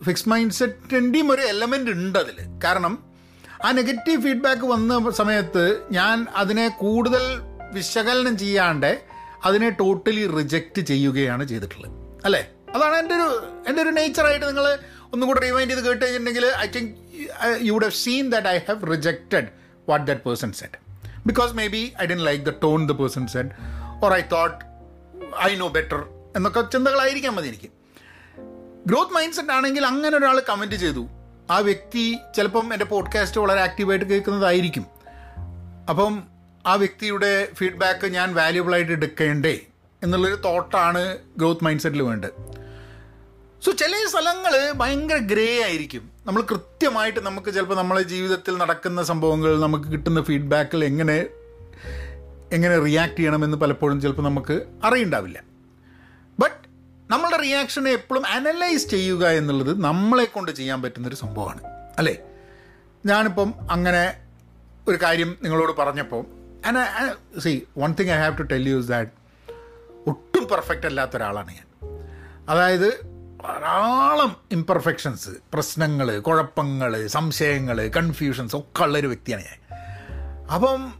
ഫിക്സ് 0.06 0.30
മൈൻഡ് 0.30 0.54
സെറ്റിന്റെയും 0.54 1.32
ഒരു 1.32 1.42
എലമെന്റ് 1.42 1.92
ഉണ്ട് 1.92 2.20
അതിൽ. 2.20 2.36
കാരണം 2.64 3.04
ആ 3.66 3.72
നെഗറ്റീവ് 3.72 4.22
ഫീഡ്ബാക്ക് 4.22 4.66
വന്ന 4.66 5.12
സമയത്ത് 5.12 5.82
ഞാൻ 5.92 6.28
അതിനെ 6.36 6.68
കൂടുതൽ 6.68 7.42
വിശകലനം 7.74 8.38
ചെയ്യാണ്ട് 8.38 9.11
അതിനെ 9.46 9.70
ടോട്ടലി 9.70 10.28
റിജക്റ്റ് 10.28 10.82
ചെയ്യുകയാണ് 10.82 11.48
ചെയ്തിട്ടുള്ളത്. 11.48 11.92
അല്ലേ? 12.26 12.50
അതാണ് 12.76 12.96
എന്റെ 12.96 13.16
ഒരു 13.16 13.46
എന്റെ 13.68 13.82
ഒരു 13.82 13.90
നേച്ചറായിട്ട് 13.90 14.46
നിങ്ങൾ 14.46 14.78
ഒന്നും 15.14 15.28
കൂടെ 15.28 15.40
റിവൈൻഡ് 15.40 15.72
ചെയ്ത് 15.72 15.88
കേട്ട് 15.88 16.06
കഴിഞ്ഞിട്ടുണ്ടെങ്കിൽ 16.06 16.52
I 16.58 16.68
think 16.68 16.96
you 17.62 17.74
would 17.74 17.84
have 17.84 17.92
seen 17.92 18.30
that 18.30 18.48
I 18.48 18.58
have 18.58 18.92
rejected 18.92 19.48
what 19.90 20.08
that 20.08 20.22
person 20.22 20.54
said 20.54 20.74
because 21.26 21.54
maybe 21.68 21.94
I 22.02 22.06
don't 22.06 22.18
like 22.18 22.46
the 22.46 22.50
tone 22.50 22.88
the 22.88 22.92
person 22.92 23.28
said 23.28 23.50
or 24.06 24.14
I 24.14 24.22
thought 24.22 24.66
I 25.52 25.56
know 25.56 25.68
better 25.68 26.06
എന്നൊക്കെ 26.36 26.62
ചിന്തകളായിരിക്കാം 26.62 27.36
മതി 27.36 27.48
എനിക്ക് 27.48 27.70
growth 28.88 29.12
mind 29.12 29.34
set 29.34 29.52
ആണെങ്കിൽ 29.52 29.86
അങ്ങനെ 29.86 30.18
ഒരാൾ 30.18 30.44
comment 30.50 30.76
ചെയ്തു. 30.76 31.08
ആ 31.50 31.58
വ്യക്തി 31.60 32.18
ചിലപ്പം 32.36 32.74
എന്റെ 32.74 32.86
പോഡ്കാസ്റ്റ് 32.86 33.42
വളരെ 33.42 33.62
ആക്റ്റീവായിട്ട് 33.62 34.06
കേൾക്കുന്നതായിരിക്കും. 34.06 34.86
അപ്പം 35.90 36.31
ആ 36.66 36.74
വ്യക്തിയുടെ 36.74 37.48
ഫീഡ്ബാക്ക് 37.54 38.08
ഞാൻ 38.08 38.36
വാല്യുബിൾ 38.36 38.74
ആയിട്ട് 38.74 38.92
എടുക്കേണ്ടേ 38.92 39.60
എന്നുള്ളൊരു 40.04 40.36
തോട്ടാണ് 40.36 41.18
ഗ്രോത്ത് 41.38 41.64
മൈൻഡ് 41.64 41.82
സെറ്റിൽ 41.82 42.02
വേണ്ടത്. 42.02 42.30
സോ 43.66 43.72
ചില 43.72 44.06
സ്ഥലങ്ങൾ 44.10 44.72
ഭയങ്കര 44.72 45.18
ഗ്രേ 45.18 45.64
ആയിരിക്കും. 45.64 46.12
നമ്മൾ 46.26 46.42
കൃത്യമായിട്ട് 46.42 47.20
നമുക്ക് 47.20 47.54
ചിലപ്പോൾ 47.54 47.76
നമ്മളെ 47.76 48.02
ജീവിതത്തിൽ 48.02 48.58
നടക്കുന്ന 48.58 49.04
സംഭവങ്ങൾ 49.04 49.60
നമുക്ക് 49.60 49.86
കിട്ടുന്ന 49.86 50.22
ഫീഡ്ബാക്കിൽ 50.22 50.86
എങ്ങനെ 50.86 51.26
എങ്ങനെ 52.52 52.80
റിയാക്ട് 52.80 53.16
ചെയ്യണമെന്ന് 53.16 53.58
പലപ്പോഴും 53.58 54.02
ചിലപ്പോൾ 54.02 54.22
നമുക്ക് 54.22 54.62
അറിയണ്ടാവില്ല. 54.84 55.44
ബട്ട് 56.40 56.68
നമ്മളുടെ 57.12 57.42
റിയാക്ഷനെ 57.42 57.92
എപ്പോഴും 57.92 58.28
അനലൈസ് 58.28 58.88
ചെയ്യുക 58.88 59.28
എന്നുള്ളത് 59.28 59.84
നമ്മളെ 59.84 60.26
കൊണ്ട് 60.26 60.52
ചെയ്യാൻ 60.52 60.82
പറ്റുന്നൊരു 60.82 61.16
സംഭവമാണ്. 61.16 61.64
അല്ലേ? 61.98 62.18
ഞാനിപ്പം 63.06 63.54
അങ്ങനെ 63.72 64.14
ഒരു 64.88 64.98
കാര്യം 65.04 65.38
നിങ്ങളോട് 65.44 65.72
പറഞ്ഞപ്പോൾ 65.78 66.41
see 67.40 67.68
one 67.78 67.96
thing 68.00 68.10
I 68.10 68.18
have 68.18 68.38
to 68.38 68.42
tell 68.42 68.70
you is 68.70 68.88
that 68.88 69.12
ഒട്ടും 70.08 70.48
പെർഫെക്റ്റ് 70.48 70.88
അല്ലാത്ത 70.88 71.16
ഒരാളാണ് 71.16 71.52
ഞാൻ. 71.52 71.90
അതായത് 72.50 73.06
ധാരാളം 73.44 74.36
ഇംപെർഫെക്ഷൻസ് 74.52 75.30
പ്രശ്നങ്ങൾ 75.54 76.20
കുഴപ്പങ്ങൾ 76.20 77.08
സംശയങ്ങൾ 77.08 77.88
കൺഫ്യൂഷൻസ് 77.88 78.56
ഒക്കെ 78.56 78.84
ഉള്ളൊരു 78.84 79.08
വ്യക്തിയാണ് 79.08 79.44
ഞാൻ. 79.44 79.80
അപ്പം 80.54 80.94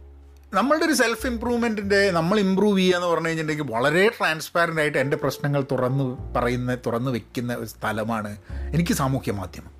നമ്മളുടെ 0.54 0.84
ഒരു 0.84 0.92
സെൽഫ് 0.92 1.26
ഇമ്പ്രൂവ്മെന്റിന്റെ 1.26 2.10
നമ്മൾ 2.10 2.38
ഇമ്പ്രൂവ് 2.38 2.78
ചെയ്യുക 2.78 2.96
എന്ന് 2.96 3.08
പറഞ്ഞു 3.08 3.28
കഴിഞ്ഞിട്ടുണ്ടെങ്കിൽ 3.28 3.72
വളരെ 3.74 4.08
ട്രാൻസ്പാരന്റ് 4.08 4.80
ആയിട്ട് 4.80 4.98
എന്റെ 4.98 5.16
പ്രശ്നങ്ങൾ 5.16 5.66
തുറന്ന് 5.72 6.34
പറയുന്ന 6.36 6.74
തുറന്ന് 6.74 7.10
വെക്കുന്ന 7.10 7.54
ഒരു 7.54 7.66
സ്ഥലമാണ് 7.66 8.36
എനിക്ക് 8.72 8.92
സാമൂഹ്യ 8.92 9.32
മാധ്യമം. 9.32 9.72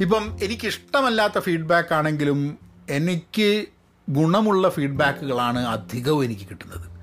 ഇപ്പം 0.00 0.36
എനിക്കിഷ്ടമല്ലാത്ത 0.42 1.38
ഫീഡ്ബാക്ക് 1.38 1.94
ആണെങ്കിലും 1.94 2.58
എനിക്ക് 2.90 3.66
ഗുണമുള്ള 4.08 4.70
ഫീഡ്ബാക്കുകളാണ് 4.70 5.58
അധികവും 5.58 6.24
എനിക്ക് 6.24 6.42
കിട്ടുന്നത്. 6.50 6.94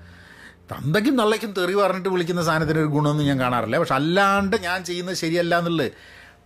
തന്തയ്ക്കും 0.72 1.16
നല്ലയ്ക്കും 1.16 1.52
തെറി 1.52 1.74
പറഞ്ഞിട്ട് 1.74 2.10
വിളിക്കുന്ന 2.10 2.44
സാധനത്തിന് 2.44 2.80
ഒരു 2.80 2.86
ഗുണമൊന്നും 2.86 3.26
ഞാൻ 3.26 3.40
കാണാറില്ല. 3.40 3.80
പക്ഷെ 3.80 3.96
അല്ലാണ്ട് 3.96 4.56
ഞാൻ 4.58 4.84
ചെയ്യുന്നത് 4.84 5.16
ശരിയല്ല 5.16 5.58
എന്നുള്ളത് 5.58 5.92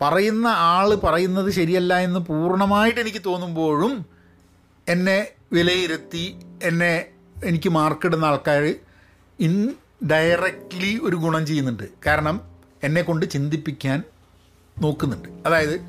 പറയുന്ന 0.02 0.48
ആൾ 0.48 0.96
പറയുന്നത് 0.96 1.52
ശരിയല്ല 1.52 1.98
എന്ന് 1.98 2.20
പൂർണമായിട്ട് 2.20 3.00
എനിക്ക് 3.00 3.22
തോന്നുമ്പോഴും 3.26 4.06
എന്നെ 4.88 5.28
വിലയിരുത്തി 5.54 6.40
എന്നെ 6.64 7.06
എനിക്ക് 7.46 7.70
മാർക്കിടുന്ന 7.70 8.26
ആൾക്കാർ 8.26 8.76
ഇൻ 9.40 9.76
ഡയറക്റ്റ്ലി 10.12 11.00
ഒരു 11.04 11.16
ഗുണം 11.16 11.46
ചെയ്യുന്നുണ്ട്. 11.46 11.84
കാരണം 12.06 12.42
എന്നെ 12.84 13.02
കൊണ്ട് 13.02 13.26
ചിന്തിപ്പിക്കാൻ 13.26 14.04
നോക്കുന്നുണ്ട്. 14.82 15.30
അതായത് 15.46 15.82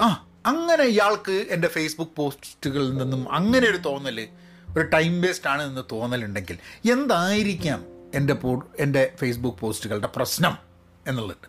ആ 0.00 0.26
അങ്ങനെ 0.46 0.84
ഇയാൾക്ക് 0.84 1.46
എന്റെ 1.50 1.68
ഫേസ്ബുക്ക് 1.68 2.12
പോസ്റ്റുകളിൽ 2.16 2.94
നിന്നും 2.94 3.34
അങ്ങനെ 3.34 3.70
ഒരു 3.70 3.76
തോന്നൽ 3.76 4.28
ഒരു 4.76 4.84
ടൈം 4.84 5.20
വേസ്റ്റ് 5.22 5.48
ആണ് 5.48 5.62
എന്ന് 5.62 5.82
തോന്നലുണ്ടെങ്കിൽ 5.92 6.58
എന്തായിരിക്കാം 6.92 7.84
എന്റെ 8.14 8.34
പോ 8.34 8.64
എന്റെ 8.78 9.12
ഫേസ്ബുക്ക് 9.20 9.58
പോസ്റ്റുകളുടെ 9.58 10.06
പ്രശ്നം 10.06 10.54
എന്നുള്ളത്? 11.06 11.46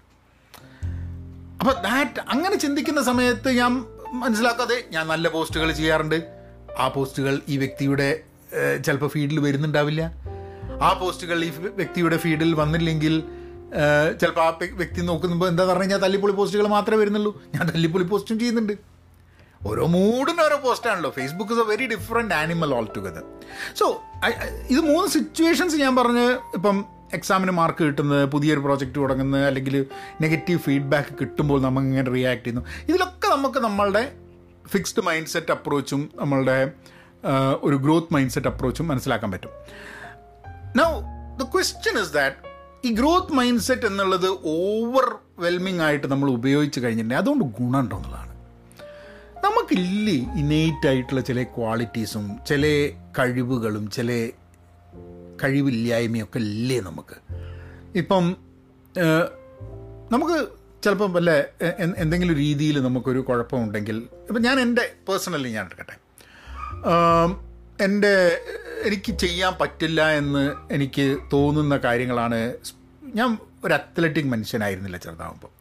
അപ്പോൾ 1.59 1.73
ദാറ്റ് 1.81 2.19
അങ്ങനെ 2.29 2.55
ചിന്തിക്കുന്ന 2.55 3.03
സമയത്ത് 3.03 3.49
ഞാൻ 3.49 3.85
മനസ്സിലാക്കാതെ 4.13 4.83
ഞാൻ 4.91 5.07
നല്ല 5.07 5.27
പോസ്റ്റുകൾ 5.29 5.71
ചെയ്യാറുണ്ട്. 5.71 6.17
ആ 6.77 6.87
പോസ്റ്റുകൾ 6.87 7.41
ഈ 7.49 7.57
വ്യക്തിയുടെ 7.57 8.23
ചിലപ്പോൾ 8.85 9.07
ഫീഡിൽ 9.07 9.39
വരുന്നുണ്ടാവില്ല. 9.39 10.01
ആ 10.81 10.93
പോസ്റ്റുകൾ 10.93 11.45
ഈ 11.45 11.49
വ്യക്തിയുടെ 11.49 12.17
ഫീഡിൽ 12.17 12.53
വന്നില്ലെങ്കിൽ 12.53 13.23
ചിലപ്പോൾ 14.21 14.43
ആ 14.47 14.49
വ്യക്തി 14.81 15.01
നോക്കുമ്പോൾ 15.11 15.47
എന്താ 15.51 15.63
പറഞ്ഞു 15.69 15.83
കഴിഞ്ഞാൽ 15.83 16.01
തല്ലിപ്പൊളി 16.05 16.33
പോസ്റ്റുകൾ 16.39 16.67
മാത്രമേ 16.67 16.99
വരുന്നുള്ളൂ. 17.01 17.31
ഞാൻ 17.55 17.63
തല്ലിപ്പൊളി 17.69 18.05
പോസ്റ്റും 18.11 18.39
ചെയ്യുന്നുണ്ട്. 18.39 18.73
ഓരോ 19.69 19.83
മൂഡിന് 19.95 20.41
ഓരോ 20.41 20.57
പോസ്റ്റാണല്ലോ. 20.65 21.09
Facebook 21.09 21.53
is 21.55 21.63
a 21.63 21.67
very 21.69 21.85
different 21.93 22.33
animal 22.33 22.71
altogether 22.97 23.23
so 23.79 23.85
ഇത് 24.73 24.81
മൂന്ന് 24.89 25.07
സിറ്റുവേഷൻസ് 25.15 25.75
ഞാൻ 25.83 25.95
പറഞ്ഞ് 25.95 26.25
ഇപ്പം 26.57 26.77
എക്സാമിന് 27.13 27.51
മാർക്ക് 27.51 27.83
കിട്ടുന്നത് 27.83 28.23
പുതിയൊരു 28.33 28.59
പ്രോജക്റ്റ് 28.59 28.99
തുടങ്ങുന്നത് 28.99 29.45
അല്ലെങ്കിൽ 29.49 29.75
നെഗറ്റീവ് 30.21 30.59
ഫീഡ്ബാക്ക് 30.59 31.13
കിട്ടുമ്പോൾ 31.21 31.59
നമ്മൾ 31.61 31.81
ഇങ്ങനെ 31.81 32.11
റിയാക്ട് 32.11 32.43
ചെയ്യുന്നു. 32.43 32.63
ഇതിലൊക്കെ 32.89 33.27
നമുക്ക് 33.35 33.59
നമ്മളുടെ 33.59 34.03
ഫിക്സ്ഡ് 34.67 35.03
മൈൻഡ് 35.03 35.27
സെറ്റ് 35.27 35.51
അപ്രോച്ചും 35.51 36.01
നമ്മളുടെ 36.15 36.71
ഒരു 37.67 37.75
ഗ്രോത്ത് 37.75 38.13
മൈൻഡ് 38.13 38.31
സെറ്റ് 38.31 38.47
അപ്രോച്ചും 38.47 38.87
മനസ്സിലാക്കാൻ 38.87 39.31
പറ്റും. 39.31 39.53
Now 40.81 40.89
the 41.41 41.45
question 41.53 41.97
is 42.03 42.13
that 42.13 42.54
ഈ 42.85 42.89
ഗ്രോത്ത് 42.93 43.33
മൈൻഡ് 43.33 43.59
സെറ്റ് 43.59 43.85
എന്നുള്ളത് 43.85 44.27
ഓവർ 44.55 45.05
വെൽമിങ് 45.39 45.81
ആയിട്ട് 45.81 46.07
നമ്മൾ 46.07 46.29
ഉപയോഗിച്ച് 46.29 46.79
കഴിഞ്ഞിട്ടുണ്ടെങ്കിൽ 46.79 47.23
അതുകൊണ്ട് 47.23 47.57
ഗുണമുണ്ടോ 47.57 47.97
എന്നുള്ളതാണ്. 47.97 48.33
നമുക്കില്ലേ 49.45 50.17
ഇനേറ്റ് 50.41 50.87
ആയിട്ടുള്ള 50.87 51.21
ചില 51.21 51.43
ക്വാളിറ്റീസും 51.43 52.25
ചില 52.49 52.63
കഴിവുകളും 53.19 53.91
ചില 53.91 54.09
കഴിവില്ലായ്മയൊക്കെ 55.43 56.37
ഇല്ലേ 56.37 56.79
നമുക്ക്? 56.79 57.17
ഇപ്പം 57.95 58.25
നമുക്ക് 60.11 60.37
ചിലപ്പം 60.83 61.13
വല്ല 61.13 61.31
എന്തെങ്കിലും 62.03 62.35
രീതിയിൽ 62.35 62.75
നമുക്കൊരു 62.83 63.19
കുഴപ്പമുണ്ടെങ്കിൽ 63.19 63.97
ഇപ്പം 64.29 64.41
ഞാൻ 64.41 64.59
എന്റെ 64.59 64.83
പേഴ്സണലി 65.09 65.49
ഞാൻ 65.49 65.65
എടുക്കട്ടെ. 65.65 65.95
എന്റെ 67.81 68.41
എനിക്ക് 68.83 69.17
ചെയ്യാൻ 69.17 69.53
പറ്റില്ല 69.61 70.11
എന്ന് 70.11 70.73
എനിക്ക് 70.73 71.17
തോന്നുന്ന 71.33 71.77
കാര്യങ്ങളാണ് 71.77 72.53
ഞാൻ 73.03 73.37
ഒരു 73.65 73.73
അത്ലറ്റിക് 73.73 74.25
മനുഷ്യനായിരുന്നില്ല 74.25 74.97
ചെറുതാകുമ്പോൾ 74.97 75.51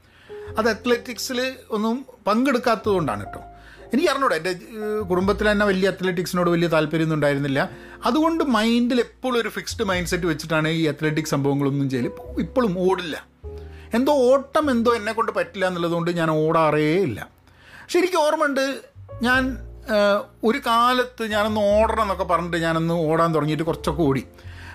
അത് 0.58 0.68
അത്ലറ്റിക്സിൽ 0.68 1.54
ഒന്നും 1.70 2.06
പങ്കെടുക്കാത്തത് 2.26 2.88
കൊണ്ടാണ് 2.88 3.26
കേട്ടോ 3.26 3.42
എനിക്ക് 3.92 4.08
അറിഞ്ഞൂടാ 4.10 4.36
എന്റെ 4.36 4.54
കുടുംബത്തിൽ 5.10 5.50
തന്നെ 5.50 5.66
വലിയ 5.66 5.88
അത്ലറ്റിക്സിനോട് 5.88 6.50
വലിയ 6.50 6.68
താല്പര്യമൊന്നും 6.68 7.16
ഉണ്ടായിരുന്നില്ല. 7.16 7.70
അതുകൊണ്ട് 8.04 8.44
മൈൻഡിൽ 8.44 9.00
എപ്പോഴും 9.00 9.40
ഒരു 9.40 9.48
ഫിക്സ്ഡ് 9.48 9.84
മൈൻഡ് 9.84 10.08
സെറ്റ് 10.08 10.26
വെച്ചിട്ടാണ് 10.26 10.68
ഈ 10.68 10.86
അത്ലറ്റിക് 10.86 11.26
സംഭവങ്ങളൊന്നും 11.26 11.90
ചെയ്യൽ 11.90 12.06
ഇപ്പോഴും 12.38 12.90
ഓടില്ല. 12.90 13.26
എന്തോ 13.94 14.32
ഓട്ടം 14.32 14.70
എന്തോ 14.70 14.94
എന്നെ 14.94 15.12
കൊണ്ട് 15.12 15.32
പറ്റില്ല 15.32 15.66
എന്നുള്ളതുകൊണ്ട് 15.66 16.10
ഞാൻ 16.10 16.30
ഓടാറേ 16.30 16.96
ഇല്ല. 17.02 17.30
പക്ഷെ 17.82 17.98
എനിക്ക് 17.98 18.16
ഓർമ്മയുണ്ട് 18.16 18.80
ഞാൻ 19.22 19.58
ഒരു 20.44 20.58
കാലത്ത് 20.66 21.30
ഞാനൊന്ന് 21.30 21.60
ഓടണം 21.60 22.02
എന്നൊക്കെ 22.02 22.24
പറഞ്ഞിട്ട് 22.24 22.56
ഞാനൊന്ന് 22.56 22.94
ഓടാൻ 22.94 23.34
തുടങ്ങിയിട്ട് 23.34 23.64
കുറച്ചൊക്കെ 23.64 24.02
ഓടി. 24.02 24.24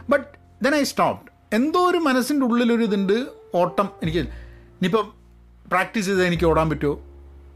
ബട്ട് 0.10 0.26
ദെൻ 0.64 0.76
ഐ 0.76 0.84
സ്റ്റോപ്ഡ് 0.84 1.56
എന്തോ 1.56 1.90
ഒരു 1.90 1.98
മനസ്സിന്റെ 1.98 2.46
ഉള്ളിലൊരു 2.46 2.84
ഇതുണ്ട് 2.84 3.28
ഓട്ടം. 3.56 3.90
എനിക്ക് 4.04 4.20
ഇനിയിപ്പം 4.20 5.14
പ്രാക്ടീസ് 5.68 6.06
ചെയ്താൽ 6.06 6.24
എനിക്ക് 6.24 6.46
ഓടാൻ 6.46 6.70
പറ്റുമോ? 6.70 6.94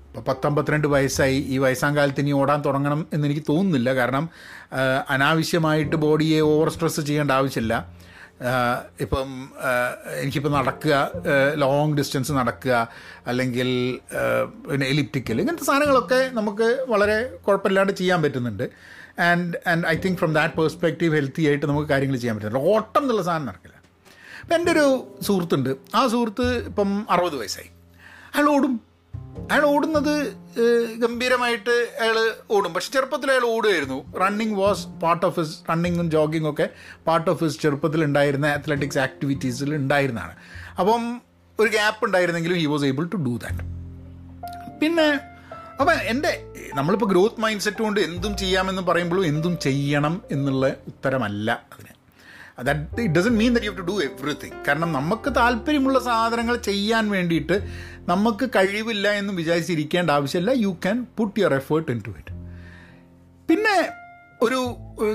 ഇപ്പോൾ 0.07 0.21
പത്തൊമ്പത്തിരണ്ട് 0.21 0.87
വയസ്സായി. 0.87 1.35
ഈ 1.35 1.57
വയസ്സാം 1.57 1.95
കാലത്ത് 1.95 2.21
ഇനി 2.21 2.31
ഓടാൻ 2.31 2.61
തുടങ്ങണം 2.61 3.07
എന്ന് 3.13 3.27
എനിക്ക് 3.27 3.41
തോന്നുന്നില്ല. 3.49 3.93
കാരണം 3.93 4.29
അനാവശ്യമായിട്ട് 5.09 5.95
ബോഡിയെ 5.95 6.39
ഓവർ 6.39 6.69
സ്ട്രെസ് 6.69 7.01
ചെയ്യേണ്ട 7.01 7.31
ആവശ്യമില്ല. 7.31 8.02
ഇപ്പം 9.01 9.49
എനിക്കിപ്പോൾ 10.21 10.49
നടക്കുക 10.49 11.11
ലോങ് 11.53 11.97
ഡിസ്റ്റൻസ് 11.97 12.31
നടക്കുക 12.31 12.87
അല്ലെങ്കിൽ 13.27 13.99
പിന്നെ 14.71 14.87
എലിപ്റ്റിക്കൽ 14.87 15.39
ഇങ്ങനത്തെ 15.41 15.63
സാധനങ്ങളൊക്കെ 15.63 16.29
നമുക്ക് 16.33 16.85
വളരെ 16.89 17.17
കുഴപ്പമില്ലാണ്ട് 17.47 17.93
ചെയ്യാൻ 17.93 18.21
പറ്റുന്നുണ്ട്. 18.21 18.69
And 19.19 19.57
and 19.67 19.87
I 19.87 19.95
think 19.95 20.17
from 20.17 20.33
that 20.33 20.53
perspective 20.53 21.15
healthy 21.15 21.43
ആയിട്ട് 21.47 21.65
നമുക്ക് 21.65 21.89
കാര്യങ്ങൾ 21.89 22.17
ചെയ്യാൻ 22.17 22.35
പറ്റുന്നുണ്ട്. 22.37 22.69
ഓട്ടം 22.69 23.01
എന്നുള്ള 23.01 23.21
സാധനം 23.21 23.45
നടക്കില്ല. 23.45 23.75
അപ്പം 24.41 24.55
എന്റെ 24.55 24.71
ഒരു 24.71 25.17
സുഹൃത്തുണ്ട്. 25.21 25.69
ആ 25.95 26.07
സുഹൃത്ത് 26.07 26.47
ഇപ്പം 26.65 27.07
അറുപത് 27.09 27.35
വയസ്സായി. 27.35 27.69
അയാൾ 28.35 28.49
ഓടും 28.49 28.92
അയാൾ 29.51 29.63
ഓടുന്നത് 29.65 30.13
ഗംഭീരമായിട്ട് 31.01 31.75
അയാൾ 32.01 32.17
ഓടും. 32.51 32.73
പക്ഷെ 32.73 32.91
ചെറുപ്പത്തിൽ 32.91 33.31
അയാൾ 33.31 33.45
ഓടുമായിരുന്നു. 33.45 34.13
Running 34.17 34.55
was 34.55 34.87
part 34.87 35.25
of 35.25 35.39
his 35.39 35.57
റണ്ണിങ്ങും 35.69 36.11
ജോഗിങ്ങും 36.11 36.51
ഒക്കെ 36.51 36.69
പാർട്ട് 37.07 37.29
ഓഫ് 37.29 37.43
ഹിസ് 37.43 37.59
ചെറുപ്പത്തിൽ 37.59 38.03
ഉണ്ടായിരുന്ന 38.03 38.47
അത്ലറ്റിക്സ് 38.47 38.99
ആക്ടിവിറ്റീസിൽ 38.99 39.75
ഉണ്ടായിരുന്നതാണ്. 39.75 40.35
അപ്പം 40.79 41.21
ഒരു 41.59 41.69
ഗ്യാപ്പ് 41.69 42.05
ഉണ്ടായിരുന്നെങ്കിലും 42.05 42.57
he 42.57 42.65
was 42.65 42.83
able 42.83 43.05
to 43.05 43.15
do 43.15 43.33
that 43.43 43.65
പിന്നെ 44.81 45.07
അപ്പം 45.79 45.93
എന്റെ 45.93 46.31
നമ്മളിപ്പോൾ 46.73 47.05
ഗ്രോത്ത് 47.05 47.41
മൈൻഡ് 47.41 47.61
സെറ്റ് 47.61 47.81
കൊണ്ട് 47.81 47.99
എന്തും 47.99 48.37
ചെയ്യാമെന്ന് 48.37 48.81
പറയുമ്പോഴും 48.81 49.25
എന്തും 49.25 49.59
ചെയ്യണം 49.59 50.21
എന്നുള്ള 50.31 50.67
ഉത്തരമല്ല 50.87 51.65
അതിന്. 51.73 51.93
That 52.63 53.01
it 53.01 53.13
doesn't 53.13 53.37
mean 53.37 53.53
that 53.53 53.65
you 53.65 53.71
to 53.71 53.81
do 53.81 53.95
everything 54.03 54.65
കാരണം 54.67 54.93
നമുക്ക് 54.93 55.35
താല്പര്യമുള്ള 55.35 55.99
സാധനങ്ങൾ 55.99 56.55
ചെയ്യാൻ 56.57 57.09
വേണ്ടിയിട്ട് 57.09 57.55
നമുക്ക് 58.07 58.45
കഴിവില്ല 58.55 59.07
എന്ന് 59.11 59.33
വിചാരിച്ചിരിക്കേണ്ട 59.33 60.09
ആവശ്യമില്ല. 60.11 60.51
You 60.51 60.71
can 60.83 60.97
put 61.17 61.39
your 61.39 61.53
effort 61.53 61.91
into 62.07 62.09
it 62.09 62.33
പിന്നെ 63.49 63.75
ഒരു 64.41 64.59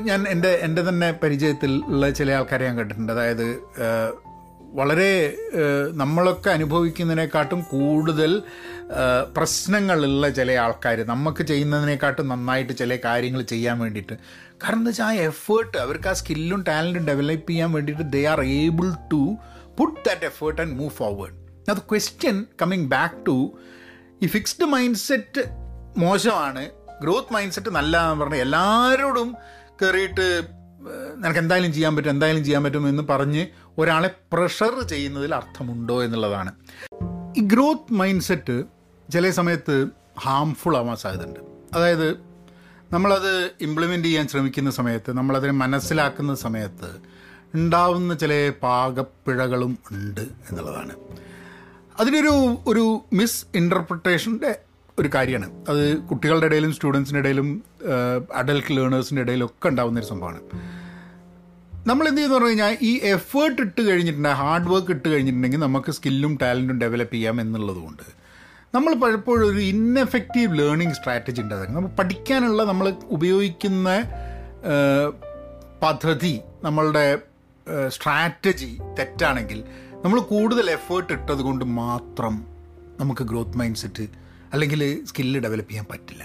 ഞാൻ 0.01 0.29
എന്റെ 0.29 0.51
എന്റെ 0.67 0.83
തന്നെ 0.89 1.09
പരിചയത്തിൽ 1.13 1.73
ഉള്ള 1.87 2.11
ചില 2.11 2.33
ആൾക്കാരെ 2.33 2.67
ഞാൻ 2.67 2.77
കണ്ടിട്ടുണ്ട്. 2.79 3.13
അതായത് 3.13 3.47
വളരെ 4.73 5.13
നമ്മളൊക്കെ 5.93 6.51
അനുഭവിക്കുന്നതിനെക്കാട്ടും 6.51 7.61
കൂടുതൽ 7.63 8.43
പ്രശ്നങ്ങളുള്ള 9.37 10.29
ചില 10.29 10.53
ആൾക്കാർ 10.53 10.99
നമുക്ക് 11.07 11.43
ചെയ്യുന്നതിനെക്കാട്ടും 11.43 12.29
നന്നായിട്ട് 12.29 12.73
ചില 12.73 12.99
കാര്യങ്ങൾ 13.05 13.43
ചെയ്യാൻ 13.43 13.79
വേണ്ടിയിട്ട്. 13.79 14.17
കാരണം 14.63 14.79
എന്താ 14.79 14.91
വെച്ചാൽ 14.91 15.05
ആ 15.05 15.13
എഫേർട്ട് 15.13 15.77
അവർക്ക് 15.79 16.09
ആ 16.09 16.13
സ്കില്ലും 16.13 16.63
ടാലന്റും 16.69 17.07
ഡെവലപ്പ് 17.07 17.51
ചെയ്യാൻ 17.51 17.73
വേണ്ടിയിട്ട് 17.73 18.13
they 18.13 18.25
are 18.25 18.43
able 18.43 18.89
to 19.13 19.23
put 19.79 19.99
that 20.09 20.27
effort 20.27 20.61
and 20.61 20.73
move 20.73 20.91
forward 20.91 21.48
അത് 21.73 21.81
ക്വസ്റ്റ്യൻ 21.91 22.37
കമ്മിങ് 22.61 22.87
ബാക്ക് 22.95 23.19
ടു 23.29 23.37
ഈ 24.23 24.29
ഫിക്സ്ഡ് 24.35 24.69
മൈൻഡ് 24.75 25.01
സെറ്റ് 25.07 25.43
മോശമാണ് 26.05 26.63
ഗ്രോത്ത് 27.03 27.33
മൈൻഡ് 27.35 27.55
സെറ്റ് 27.57 27.71
നല്ലതാണെന്ന് 27.79 28.23
പറഞ്ഞാൽ 28.25 28.43
എല്ലാവരോടും 28.47 29.29
കയറിയിട്ട് 29.81 30.27
നിനക്ക് 31.23 31.41
എന്തായാലും 31.45 31.73
ചെയ്യാൻ 31.77 31.93
പറ്റും 31.97 32.11
എന്തായാലും 32.11 32.43
ചെയ്യാൻ 32.45 32.63
പറ്റും 32.65 32.85
എന്ന് 32.89 33.05
പറഞ്ഞ് 33.11 33.43
ഒരാളെ 33.81 34.11
പ്രഷർ 34.33 34.75
ചെയ്യുന്നതിൽ 34.93 35.33
അർത്ഥമുണ്ടോ 35.35 35.97
എന്നുള്ളതാണ്. 36.05 36.51
ഈ 37.39 37.43
ഗ്രോത്ത് 37.53 37.95
മൈൻഡ് 38.01 38.27
സെറ്റ് 38.29 38.57
ചില 39.13 39.31
സമയത്ത് 39.41 39.77
ഹാംഫുൾ 40.25 40.77
ആവാൻ 40.77 40.97
സാധ്യതയുണ്ട്. 40.97 41.41
അതായത് 41.77 42.09
നമ്മളത് 42.95 43.33
ഇംപ്ലിമെന്റ് 43.67 44.07
ചെയ്യാൻ 44.09 44.27
ശ്രമിക്കുന്ന 44.33 44.71
സമയത്ത് 44.81 45.11
നമ്മളതിനെ 45.19 45.55
മനസ്സിലാക്കുന്ന 45.63 46.35
സമയത്ത് 46.45 46.91
ഉണ്ടാവുന്ന 47.55 48.15
ചില 48.15 48.33
പാകപ്പിഴകളും 48.63 49.73
ഉണ്ട് 49.93 50.25
എന്നുള്ളതാണ്. 50.49 50.95
അതിനൊരു 52.01 52.59
ഒരു 52.67 53.05
മിസ് 53.13 53.47
ഇന്റർപ്രിട്ടേഷന്റെ 53.55 54.59
ഒരു 54.99 55.11
കാര്യമാണ്. 55.15 55.65
അത് 55.69 55.99
കുട്ടികളുടെ 55.99 56.47
ഇടയിലും 56.47 56.73
സ്റ്റുഡൻസിന്റെ 56.73 57.21
ഇടയിലും 57.21 57.63
അഡൽട്ട് 58.35 58.77
ലേണേഴ്സിന്റെ 58.77 59.23
ഇടയിലും 59.23 59.47
ഒക്കെ 59.47 59.69
ഉണ്ടാകുന്ന 59.69 60.01
ഒരു 60.01 60.07
സംഭവമാണ്. 60.07 60.41
നമ്മൾ 61.87 62.09
എന്ത് 62.09 62.19
ചെയ്യുന്നു 62.19 62.37
പറഞ്ഞു 62.37 62.49
കഴിഞ്ഞാൽ 62.49 62.77
ഈ 62.83 63.01
എഫേർട്ട് 63.05 63.63
ഇട്ട് 63.63 63.81
കഴിഞ്ഞിട്ടുണ്ടെങ്കിൽ 63.81 64.39
ഹാർഡ് 64.39 64.69
വർക്ക് 64.69 64.91
ഇട്ട് 64.91 65.09
കഴിഞ്ഞിട്ടുണ്ടെങ്കിൽ 65.09 65.59
നമുക്ക് 65.59 65.93
സ്കില്ലും 65.93 66.39
ടാലന്റും 66.43 66.79
ഡെവലപ്പ് 66.79 67.15
ചെയ്യാം 67.15 67.41
എന്നുള്ളതുകൊണ്ട് 67.41 68.03
നമ്മൾ 68.75 68.95
പലപ്പോഴും 68.95 69.49
ഒരു 69.51 69.59
ഇൻഎഫക്റ്റീവ് 69.59 70.59
ലേണിംഗ് 70.59 70.95
സ്ട്രാറ്റജി 70.95 71.41
ഉണ്ട് 71.41 71.55
നമ്മൾ 71.55 71.89
പഠിക്കാനുള്ള 71.89 72.65
നമ്മൾ 72.65 72.95
ഉപയോഗിക്കുന്ന 73.05 73.89
പദ്ധതി 75.83 76.41
നമ്മളുടെ 76.65 77.19
സ്ട്രാറ്റജി 77.89 78.79
തെറ്റാണെങ്കിൽ 78.99 79.65
നമ്മൾ 80.03 80.19
കൂടുതൽ 80.33 80.67
എഫേർട്ട് 80.71 81.13
ഇട്ടത് 81.13 81.41
കൊണ്ട് 81.47 81.65
മാത്രം 81.65 82.35
നമുക്ക് 83.01 83.23
ഗ്രോത്ത് 83.23 83.59
മൈൻഡ് 83.61 83.81
സെറ്റ് 83.83 84.05
അല്ലെങ്കിൽ 84.53 85.05
സ്കില്ല് 85.09 85.41
ഡെവലപ്പ് 85.45 85.71
ചെയ്യാൻ 85.71 85.87
പറ്റില്ല. 85.93 86.23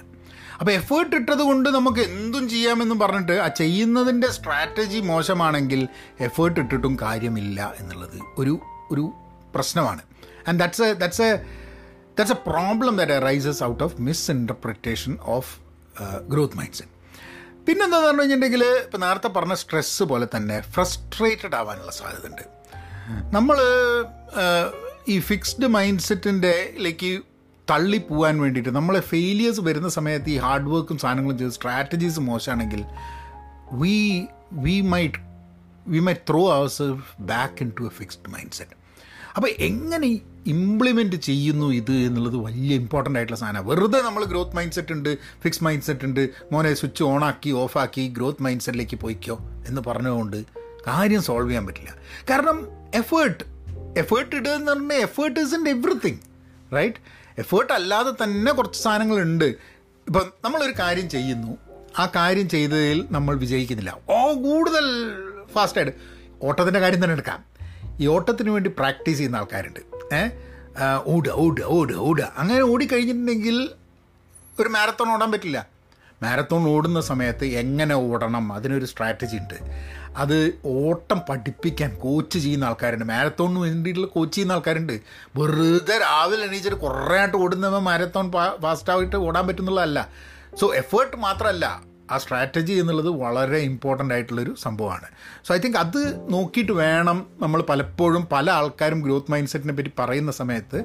അപ്പോൾ 0.60 0.72
എഫേർട്ട് 0.72 1.16
ഇട്ടത് 1.20 1.42
കൊണ്ട് 1.50 1.68
നമുക്ക് 1.70 2.00
എന്തും 2.00 2.44
ചെയ്യാമെന്നും 2.50 3.00
പറഞ്ഞിട്ട് 3.00 3.36
ആ 3.46 3.48
ചെയ്യുന്നതിന്റെ 3.62 4.28
സ്ട്രാറ്റജി 4.28 5.00
മോശമാണെങ്കിൽ 5.00 5.82
എഫേർട്ട് 6.28 6.60
ഇട്ടിട്ടും 6.60 6.96
കാര്യമില്ല 7.02 7.74
എന്നുള്ളത് 7.80 8.18
ഒരു 8.38 8.54
ഒരു 8.92 9.06
പ്രശ്നമാണ്. 9.56 10.02
And 10.48 10.60
that's 10.60 10.84
a 10.84 10.94
that's 10.94 11.22
a 11.22 11.32
that's 12.18 12.36
a 12.38 12.40
problem 12.50 12.96
that 13.02 13.12
arises 13.12 13.64
out 13.64 13.84
of 13.84 13.96
misinterpretation 14.38 15.14
of 15.38 15.52
growth 16.34 16.58
mind 16.58 16.78
set 16.80 16.92
പിന്നെന്താന്ന് 17.68 18.08
പറഞ്ഞു 18.08 18.22
കഴിഞ്ഞിട്ടുണ്ടെങ്കിൽ 18.22 18.64
ഇപ്പോൾ 18.86 18.98
നേരത്തെ 18.98 19.28
പറഞ്ഞ 19.28 19.54
സ്ട്രെസ്സ് 19.54 20.04
പോലെ 20.04 20.28
തന്നെ 20.36 20.58
ഫ്രസ്ട്രേറ്റഡ് 20.74 21.56
ആവാനുള്ള 21.56 21.92
സാധ്യതയുണ്ട്. 21.92 22.46
നമ്മൾ 23.32 23.58
ഈ 25.08 25.20
ഫിക്സ്ഡ് 25.20 25.68
മൈൻഡ് 25.68 26.00
സെറ്റിന്റെലേക്ക് 26.00 27.22
തള്ളി 27.70 27.98
പോകാൻ 27.98 28.42
വേണ്ടിയിട്ട് 28.42 28.70
നമ്മളെ 28.70 29.00
ഫെയിലിയേഴ്സ് 29.00 29.60
വരുന്ന 29.60 29.90
സമയത്ത് 29.90 30.30
ഈ 30.30 30.38
ഹാർഡ് 30.38 30.64
വർക്കും 30.64 30.98
സാധനങ്ങളും 30.98 31.38
ചെയ്ത് 31.38 31.52
strategies 31.52 32.20
മോശമാണെങ്കിൽ 32.20 32.86
we 33.74 34.28
we 34.54 34.82
might 34.82 35.20
we 35.88 36.00
my 36.00 36.14
throw 36.14 36.52
ours 36.52 36.84
back 37.20 37.64
into 37.80 37.84
a 37.84 37.90
fixed 37.90 38.30
mind 38.30 38.52
set 38.52 38.72
അപ്പോൾ 39.36 39.50
എങ്ങനെ 39.60 40.08
ഇംപ്ലിമെന്റ് 40.48 41.16
ചെയ്യുന്നു 41.16 41.66
ഇത് 41.72 41.92
എന്നുള്ളത് 41.92 42.36
വലിയ 42.36 42.76
ഇമ്പോർട്ടന്റ് 42.76 43.20
ആയിട്ടുള്ള 43.20 43.40
സാധനമാണ്. 43.40 43.68
വെറുതെ 43.68 44.02
നമ്മൾ 44.02 44.26
ഗ്രോത്ത് 44.26 44.56
മൈൻഡ് 44.56 44.72
സെറ്റ് 44.72 44.94
ഉണ്ട് 44.94 45.18
ഫിക്സ് 45.44 45.64
മൈൻഡ് 45.64 45.84
സെറ്റ് 45.84 46.06
ഉണ്ട് 46.06 46.30
മോനെ 46.52 46.74
സ്വിച്ച് 46.74 47.04
ഓണാക്കി 47.04 47.52
ഓഫാക്കി 47.52 48.08
ഗ്രോത്ത് 48.08 48.44
മൈൻഡ് 48.44 48.62
സെറ്റിലേക്ക് 48.62 48.96
പോയിക്കോ 48.96 49.40
എന്ന് 49.68 49.82
പറഞ്ഞുകൊണ്ട് 49.82 50.63
കാര്യം 50.88 51.22
സോൾവ് 51.22 51.50
ചെയ്യാൻ 51.50 51.68
പറ്റില്ല. 51.68 51.96
കാരണം 52.30 52.68
എഫേർട്ട് 52.96 53.44
എഫേർട്ട് 54.00 54.36
ഇടുക 54.36 54.52
എന്ന് 54.52 54.72
പറഞ്ഞാൽ 54.72 54.98
effort 54.98 55.40
is 55.40 55.56
in 55.56 55.70
everything 55.70 56.18
right 56.76 56.96
effort 57.38 57.74
അല്ലാതെ 57.74 58.12
തന്നെ 58.12 58.52
കുറച്ച് 58.52 58.84
സാധനങ്ങളുണ്ട്. 58.84 59.46
ഇപ്പം 59.46 60.34
നമ്മളൊരു 60.46 60.74
കാര്യം 60.80 61.10
ചെയ്യുന്നു. 61.10 61.58
ആ 62.00 62.12
കാര്യം 62.16 62.50
ചെയ്തതിൽ 62.50 63.08
നമ്മൾ 63.12 63.36
വിജയിക്കുന്നില്ല. 63.36 63.98
ഓ 64.10 64.34
കൂടുതൽ 64.34 65.14
ഫാസ്റ്റായിട്ട് 65.54 65.98
ഓട്ടത്തിന്റെ 66.42 66.80
കാര്യം 66.80 67.04
തന്നെ 67.04 67.12
എടുക്കാം. 67.12 67.44
ഈ 68.00 68.08
ഓട്ടത്തിന് 68.08 68.50
വേണ്ടി 68.50 68.70
പ്രാക്ടീസ് 68.70 69.18
ചെയ്യുന്ന 69.18 69.36
ആൾക്കാരുണ്ട്. 69.36 69.80
ഏഹ് 70.16 70.32
ഓടുക 71.06 71.32
ഓടുക 71.32 71.64
ഓടുക 71.64 71.96
ഓടുക. 71.96 72.34
അങ്ങനെ 72.38 72.62
ഓടിക്കഴിഞ്ഞിട്ടുണ്ടെങ്കിൽ 72.62 73.70
ഒരു 74.60 74.70
മാരത്തോൺ 74.70 75.10
ഓടാൻ 75.10 75.32
പറ്റില്ല. 75.32 75.68
മാരത്തോൺ 76.24 76.68
ഓടുന്ന 76.68 77.02
സമയത്ത് 77.02 77.46
എങ്ങനെ 77.46 77.96
ഓടണം? 77.96 78.54
അതിനൊരു 78.54 78.86
സ്ട്രാറ്റജി 78.86 79.38
ഉണ്ട്. 79.38 79.56
അത് 80.18 80.60
ഓട്ടം 80.66 81.22
പഠിപ്പിക്കാൻ 81.30 81.96
കോച്ച് 81.96 82.40
ചെയ്യുന്ന 82.40 82.66
ആൾക്കാരുണ്ട്. 82.66 83.06
മാരത്തോണിന് 83.06 83.60
വേണ്ടിയിട്ടുള്ള 83.60 84.08
കോച്ച് 84.08 84.36
ചെയ്യുന്ന 84.36 84.54
ആൾക്കാരുണ്ട്. 84.54 85.02
വെറുതെ 85.38 85.98
രാവിലെ 85.98 86.46
എണീച്ചിട്ട് 86.46 86.78
കുറേ 86.78 87.18
ആയിട്ട് 87.18 87.38
ഓടുന്നവൻ 87.38 87.84
മാരത്തോൺ 87.84 88.32
ഫാസ്റ്റായിട്ട് 88.62 89.16
ഓടാൻ 89.16 89.48
പറ്റുന്നുള്ളതല്ല. 89.48 90.10
സോ 90.60 90.76
എഫേർട്ട് 90.76 91.18
മാത്രമല്ല 91.18 91.84
ആ 92.12 92.18
സ്ട്രാറ്റജി 92.18 92.74
എന്നുള്ളത് 92.74 93.10
വളരെ 93.10 93.58
ഇമ്പോർട്ടന്റ് 93.58 94.14
ആയിട്ടുള്ളൊരു 94.14 94.56
സംഭവമാണ്. 94.64 95.06
സോ 95.48 95.56
ഐ 95.56 95.58
തിങ്ക് 95.58 95.78
അത് 95.78 96.34
നോക്കിയിട്ട് 96.34 96.72
വേണം 96.72 97.28
നമ്മൾ 97.40 97.62
പലപ്പോഴും 97.62 98.28
പല 98.32 98.52
ആൾക്കാരും 98.52 99.02
ഗ്രോത്ത് 99.02 99.32
മൈൻഡ് 99.32 99.50
സെറ്റിനെ 99.50 99.74
പറ്റി 99.74 99.92
പറയുന്ന 100.00 100.32
സമയത്ത് 100.32 100.84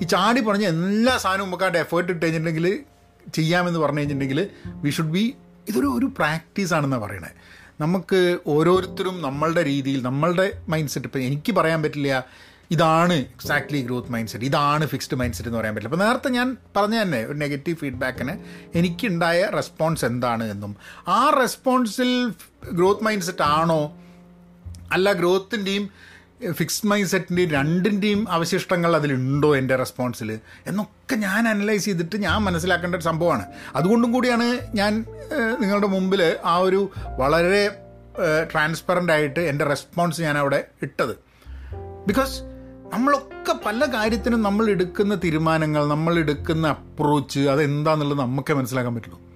ഈ 0.00 0.04
ചാടി 0.04 0.40
പറഞ്ഞ 0.40 0.64
എല്ലാ 0.64 1.16
സാധനവും 1.16 1.48
നമുക്ക് 1.48 1.78
എഫേർട്ട് 1.78 2.12
ഇട്ട് 2.12 2.26
കഴിഞ്ഞിട്ടുണ്ടെങ്കിൽ 2.26 2.84
ചെയ്യാമെന്ന് 3.32 3.78
പറഞ്ഞു 3.78 3.98
കഴിഞ്ഞിട്ടുണ്ടെങ്കിൽ 3.98 4.50
വി 4.66 4.90
ഷുഡ് 4.90 5.10
ബി 5.10 5.34
ഇതൊരു 5.68 5.86
ഒരു 5.86 6.06
പ്രാക്ടീസ് 6.06 6.74
ആണെന്നാണ് 6.74 7.02
പറയണത് 7.02 7.61
നമുക്ക് 7.82 8.20
ഓരോരുത്തരും 8.54 9.16
നമ്മളുടെ 9.22 9.62
രീതിയിൽ 9.72 10.00
നമ്മളുടെ 10.02 10.46
മൈൻഡ് 10.68 10.92
സെറ്റ് 10.94 11.08
ഇപ്പം 11.08 11.22
എനിക്ക് 11.28 11.52
പറയാൻ 11.58 11.80
പറ്റില്ല 11.82 12.16
ഇതാണ് 12.70 13.14
എക്സാക്ട്ലി 13.34 13.80
ഗ്രോത്ത് 13.86 14.12
മൈൻഡ് 14.12 14.30
സെറ്റ് 14.32 14.46
ഇതാണ് 14.50 14.84
ഫിക്സ്ഡ് 14.92 15.16
മൈൻഡ് 15.20 15.36
സെറ്റ് 15.36 15.48
എന്ന് 15.48 15.58
പറയാൻ 15.58 15.74
പറ്റില്ല. 15.74 15.90
അപ്പോൾ 15.94 16.04
നേരത്തെ 16.04 16.28
ഞാൻ 16.28 16.48
പറഞ്ഞ 16.76 16.96
തന്നെ 17.02 17.20
ഒരു 17.30 17.38
നെഗറ്റീവ് 17.44 17.76
ഫീഡ്ബാക്കിന് 17.76 18.34
എനിക്കുണ്ടായ 18.78 19.40
റെസ്പോൺസ് 19.58 20.04
എന്താണ് 20.10 20.44
എന്നും. 20.50 20.72
ആ 21.08 21.20
റെസ്പോൺസിൽ 21.40 22.12
ഗ്രോത്ത് 22.78 23.04
മൈൻഡ് 23.04 23.26
സെറ്റ് 23.28 23.46
ആണോ? 23.58 23.82
അല്ല 24.92 25.12
ഗ്രോത്തിന്റെയും 25.12 25.84
ഫിക്സ്ഡ് 26.50 26.88
മൈൻഡ് 26.88 27.08
സെറ്റിന്റെയും 27.08 27.50
രണ്ടിന്റെയും 27.50 28.30
അവശിഷ്ടങ്ങൾ 28.30 28.96
അതിലുണ്ടോ 28.96 29.56
എന്റെ 29.56 29.76
റെസ്പോൺസിൽ 29.76 30.40
എന്നൊക്കെ 30.66 31.14
ഞാൻ 31.14 31.48
അനലൈസ് 31.48 31.84
ചെയ്തിട്ട് 31.84 32.16
ഞാൻ 32.16 32.42
മനസ്സിലാക്കേണ്ട 32.42 32.94
ഒരു 32.94 33.02
സംഭവമാണ്. 33.02 33.46
അതുകൊണ്ടും 33.74 34.12
കൂടിയാണ് 34.12 34.58
ഞാൻ 34.74 35.04
നിങ്ങളുടെ 35.60 35.86
മുമ്പിൽ 35.86 36.36
ആ 36.44 36.56
ഒരു 36.56 36.90
വളരെ 37.18 37.78
ട്രാൻസ്പെറന്റ് 38.52 39.12
ആയിട്ട് 39.12 39.40
എന്റെ 39.40 39.64
റെസ്പോൺസ് 39.64 40.20
ഞാൻ 40.20 40.38
അവിടെ 40.38 40.64
ഇട്ടത്. 40.82 41.16
ബിക്കോസ് 42.06 42.42
നമ്മളൊക്കെ 42.92 43.54
പല 43.66 43.84
കാര്യത്തിനും 43.94 44.42
നമ്മൾ 44.42 44.70
എടുക്കുന്ന 44.70 45.14
തീരുമാനങ്ങൾ 45.14 45.86
നമ്മൾ 45.86 46.18
എടുക്കുന്ന 46.18 46.68
അപ്രോച്ച് 46.68 47.40
അതെന്താന്നുള്ളത് 47.40 48.18
നമുക്കേ 48.18 48.54
മനസ്സിലാക്കാൻ 48.54 48.94
പറ്റുള്ളൂ. 48.94 49.31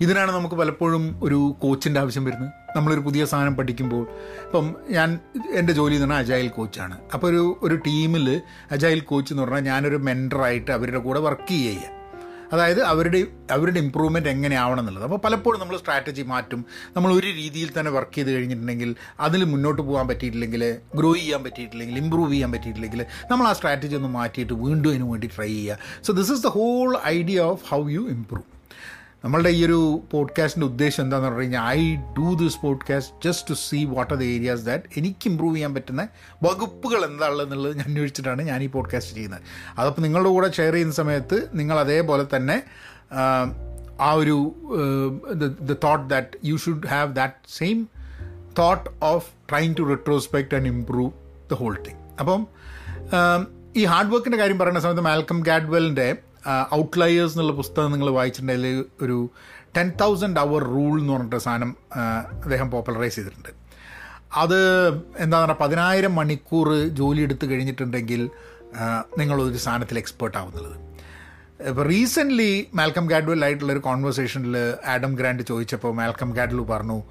ഇതിനാണ് 0.00 0.32
നമുക്ക് 0.32 0.54
പലപ്പോഴും 0.54 1.20
ഒരു 1.22 1.54
കോച്ചിന്റെ 1.62 2.00
ആവശ്യം 2.00 2.24
വരുന്നത്. 2.24 2.52
നമ്മളൊരു 2.76 3.00
പുതിയ 3.00 3.24
സാധനം 3.24 3.56
പഠിക്കുമ്പോൾ 3.56 4.06
ഇപ്പം 4.44 4.74
ഞാൻ 4.90 5.18
എന്റെ 5.54 5.72
ജോലി 5.72 5.94
എന്ന് 5.94 6.06
പറഞ്ഞാൽ 6.06 6.22
അജൈൽ 6.24 6.48
കോച്ചാണ് 6.48 6.98
അപ്പോൾ 7.14 7.26
ഒരു 7.26 7.58
ഒരു 7.62 7.74
ടീമിൽ 7.74 8.40
അജൈൽ 8.70 9.00
കോച്ച് 9.00 9.32
എന്ന് 9.32 9.42
പറഞ്ഞാൽ 9.42 9.60
ഞാനൊരു 9.60 9.96
മെന്ററായിട്ട് 9.96 10.70
അവരുടെ 10.70 10.98
കൂടെ 10.98 11.20
വർക്ക് 11.20 11.48
ചെയ്യുക. 11.48 11.94
അതായത് 12.52 12.82
അവരുടെ 12.82 13.26
അവരുടെ 13.50 13.78
ഇമ്പ്രൂവ്മെന്റ് 13.80 14.28
എങ്ങനെയാവണം 14.28 14.80
എന്നുള്ളത്. 14.80 15.04
അപ്പോൾ 15.04 15.16
പലപ്പോഴും 15.16 15.60
നമ്മൾ 15.60 15.76
സ്ട്രാറ്റജി 15.76 16.22
മാറ്റും. 16.22 16.64
നമ്മൾ 16.96 17.12
ഒരു 17.12 17.26
രീതിയിൽ 17.26 17.70
തന്നെ 17.78 17.90
വർക്ക് 17.90 18.14
ചെയ്ത് 18.14 18.30
കഴിഞ്ഞിട്ടുണ്ടെങ്കിൽ 18.30 18.94
അതിൽ 19.20 19.44
മുന്നോട്ട് 19.44 19.82
പോകാൻ 19.82 20.08
പറ്റിയിട്ടില്ലെങ്കിൽ 20.08 20.78
ഗ്രോ 20.94 21.14
ചെയ്യാൻ 21.14 21.44
പറ്റിയിട്ടില്ലെങ്കിൽ 21.44 21.98
ഇമ്പ്രൂവ് 21.98 22.32
ചെയ്യാൻ 22.32 22.52
പറ്റിയിട്ടില്ലെങ്കിൽ 22.52 23.06
നമ്മൾ 23.30 23.48
ആ 23.48 23.52
സ്ട്രാറ്റജി 23.52 23.96
ഒന്ന് 23.96 24.08
മാറ്റിയിട്ട് 24.08 24.52
വീണ്ടും 24.52 24.90
അതിന് 24.90 25.10
വേണ്ടി 25.10 25.30
ട്രൈ 25.36 25.48
ചെയ്യുക. 25.48 25.78
So 26.02 26.12
this 26.12 26.32
is 26.32 26.42
the 26.42 26.46
whole 26.46 26.98
idea 27.04 27.40
of 27.40 27.62
how 27.68 27.88
you 27.88 28.00
improve 28.00 28.53
നമ്മളുടെ 29.24 29.50
ഈ 29.50 29.60
ഒരു 29.66 29.78
പോഡ്കാസ്റ്റിന്റെ 30.10 30.66
ഉദ്ദേശം 30.66 31.02
എന്താണെന്ന് 31.02 31.28
പറഞ്ഞു 31.28 31.42
കഴിഞ്ഞാൽ 31.42 31.66
I 31.74 31.82
do 32.16 32.28
this 32.40 32.58
podcast 32.62 33.14
just 33.24 33.46
to 33.50 33.56
see 33.60 33.78
what 33.92 34.10
are 34.12 34.18
the 34.18 34.26
areas 34.32 34.64
that 34.66 34.88
എനിക്ക് 34.98 35.24
ഇമ്പ്രൂവ് 35.30 35.54
ചെയ്യാൻ 35.54 35.72
പറ്റുന്ന 35.76 36.02
വകുപ്പുകൾ 36.42 37.00
എന്താണെന്നുള്ളത് 37.08 37.74
ഞാൻ 37.76 37.86
അന്വേഷിച്ചിട്ടാണ് 37.86 38.42
ഞാൻ 38.50 38.62
ഈ 38.62 38.70
പോഡ്കാസ്റ്റ് 38.74 39.14
ചെയ്യുന്നത്. 39.14 39.42
അതപ്പോൾ 39.78 40.02
നിങ്ങളുടെ 40.02 40.30
കൂടെ 40.30 40.50
ഷെയർ 40.52 40.72
ചെയ്യുന്ന 40.72 40.96
സമയത്ത് 41.00 41.38
നിങ്ങൾ 41.54 41.78
അതേപോലെ 41.80 42.26
തന്നെ 42.34 42.56
ആ, 43.14 43.22
ഒരു 44.14 44.36
the 45.64 45.82
thought 45.82 46.06
that 46.08 46.38
you 46.44 46.56
should 46.56 46.86
have 46.88 47.10
that 47.14 47.36
same 47.54 47.78
thought 48.58 48.84
of 49.06 49.26
trying 49.50 49.74
to 49.76 49.84
retrospect 49.90 50.54
and 50.54 50.70
improve 50.72 51.10
the 51.50 51.54
whole 51.54 51.76
thing 51.82 52.00
അപ്പം 52.20 52.40
ഈ 53.76 53.84
ഹാർഡ് 53.86 54.10
വർക്കിന്റെ 54.10 54.38
കാര്യം 54.38 54.58
പറയുന്ന 54.58 54.80
സമയത്ത് 54.80 55.00
മാൽക്കം 55.02 55.40
ഗാഡ്വെലിന്റെ 55.42 56.08
ഔട്ട്ലയേഴ്സ് 56.74 57.34
എന്നുള്ള 57.34 57.52
പുസ്തകം 57.52 57.92
നിങ്ങൾ 57.92 58.10
വായിച്ചിട്ടുണ്ടെങ്കിൽ 58.10 58.84
ഒരു 59.02 59.30
ടെൻ 59.76 59.92
തൗസൻഡ് 60.00 60.40
അവർ 60.40 60.62
റൂൾ 60.62 61.00
എന്ന് 61.00 61.12
പറഞ്ഞിട്ട് 61.12 61.36
സാധനം 61.36 61.76
അദ്ദേഹം 62.44 62.70
പോപ്പുലറൈസ് 62.70 63.16
ചെയ്തിട്ടുണ്ട്. 63.16 63.52
അത് 64.34 64.60
എന്താ 65.18 65.44
പറയുക 65.44 65.56
പതിനായിരം 65.60 66.14
മണിക്കൂർ 66.14 66.68
ജോലി 67.00 67.20
എടുത്ത് 67.20 67.50
കഴിഞ്ഞിട്ടുണ്ടെങ്കിൽ 67.50 68.30
നിങ്ങളൊരു 69.18 69.56
സാധനത്തിൽ 69.56 69.98
എക്സ്പേർട്ട് 69.98 70.38
ആവുന്നുള്ളത്. 70.38 70.76
ഇപ്പോൾ 71.68 71.84
റീസെന്റ്ലി 71.88 72.68
മാൽക്കം 72.74 73.06
ഗാഡ്വെൽ 73.06 73.44
ആയിട്ടുള്ള 73.44 73.72
ഒരു 73.72 73.82
കോൺവെർസേഷനിൽ 73.88 74.56
ആഡം 74.86 75.12
ഗ്രാൻഡ് 75.14 75.42
ചോദിച്ചപ്പോൾ 75.42 75.92
മാൽക്കം 75.94 76.30
ഗാഡ്വൽ 76.30 76.62
പറഞ്ഞു 76.72 77.02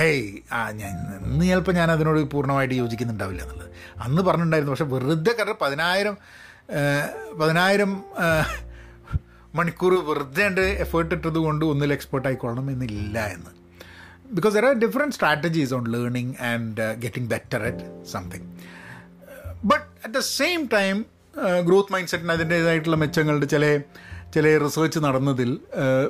ഏയ് 0.00 0.26
ആ 0.52 0.70
ഞാൻ 0.70 0.94
ഇന്ന് 1.26 1.44
ചിലപ്പോൾ 1.46 1.72
ഞാൻ 1.72 1.90
അതിനോട് 1.90 2.20
പൂർണമായിട്ട് 2.32 2.74
യോജിക്കുന്നുണ്ടാവില്ല 2.74 3.42
എന്നുള്ളത്. 3.42 3.70
അന്ന് 4.04 4.22
പറഞ്ഞിട്ടുണ്ടായിരുന്നു 4.22 4.72
പക്ഷേ 4.72 4.88
വെറുതെ 4.94 5.32
കാരണം 5.38 5.58
പതിനായിരം 5.62 6.16
പതിനായിരം 7.40 7.90
മണിക്കൂർ 9.58 9.92
വെറുതെ 10.08 10.44
ഉണ്ട് 10.50 10.64
എഫേർട്ട് 10.84 11.12
ഇട്ടത് 11.16 11.38
കൊണ്ട് 11.46 11.64
ഒന്നിൽ 11.72 11.92
എക്സ്പേർട്ട് 11.96 12.28
ആയിക്കൊള്ളണം 12.28 12.66
എന്നില്ല 12.74 13.18
എന്ന്. 13.36 13.52
Because 14.36 14.54
there 14.56 14.64
are 14.70 14.76
different 14.84 15.14
strategies 15.14 15.72
on 15.74 15.84
learning 15.94 16.34
and 16.50 16.86
getting 17.04 17.28
better 17.34 17.62
at 17.70 17.84
something 18.12 18.46
but 19.70 19.84
at 20.04 20.14
the 20.14 20.22
same 20.38 20.62
time 20.76 20.96
growth 21.68 21.92
mind 21.92 22.08
സെറ്റിന് 22.08 22.32
അതിന്റേതായിട്ടുള്ള 22.32 22.96
മെച്ചങ്ങളുടെ 22.96 23.48
ചില 23.54 23.64
ചില 24.34 24.46
റിസർച്ച് 24.64 24.98
നടന്നതിൽ 24.98 25.50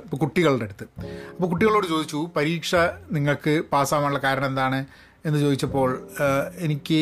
ഇപ്പോൾ 0.05 0.19
കുട്ടികളുടെ 0.23 0.65
അടുത്ത്. 0.65 0.87
അപ്പോൾ 1.33 1.49
കുട്ടികളോട് 1.51 1.87
ചോദിച്ചു 1.87 2.21
പരീക്ഷ 2.37 2.75
നിങ്ങൾക്ക് 3.17 3.53
പാസ്സാവാനുള്ള 3.73 4.21
കാരണം 4.25 4.47
എന്താണ്? 4.47 4.79
എന്ന് 5.25 5.39
ചോദിച്ചപ്പോൾ 5.39 5.91
എനിക്ക് 6.67 7.01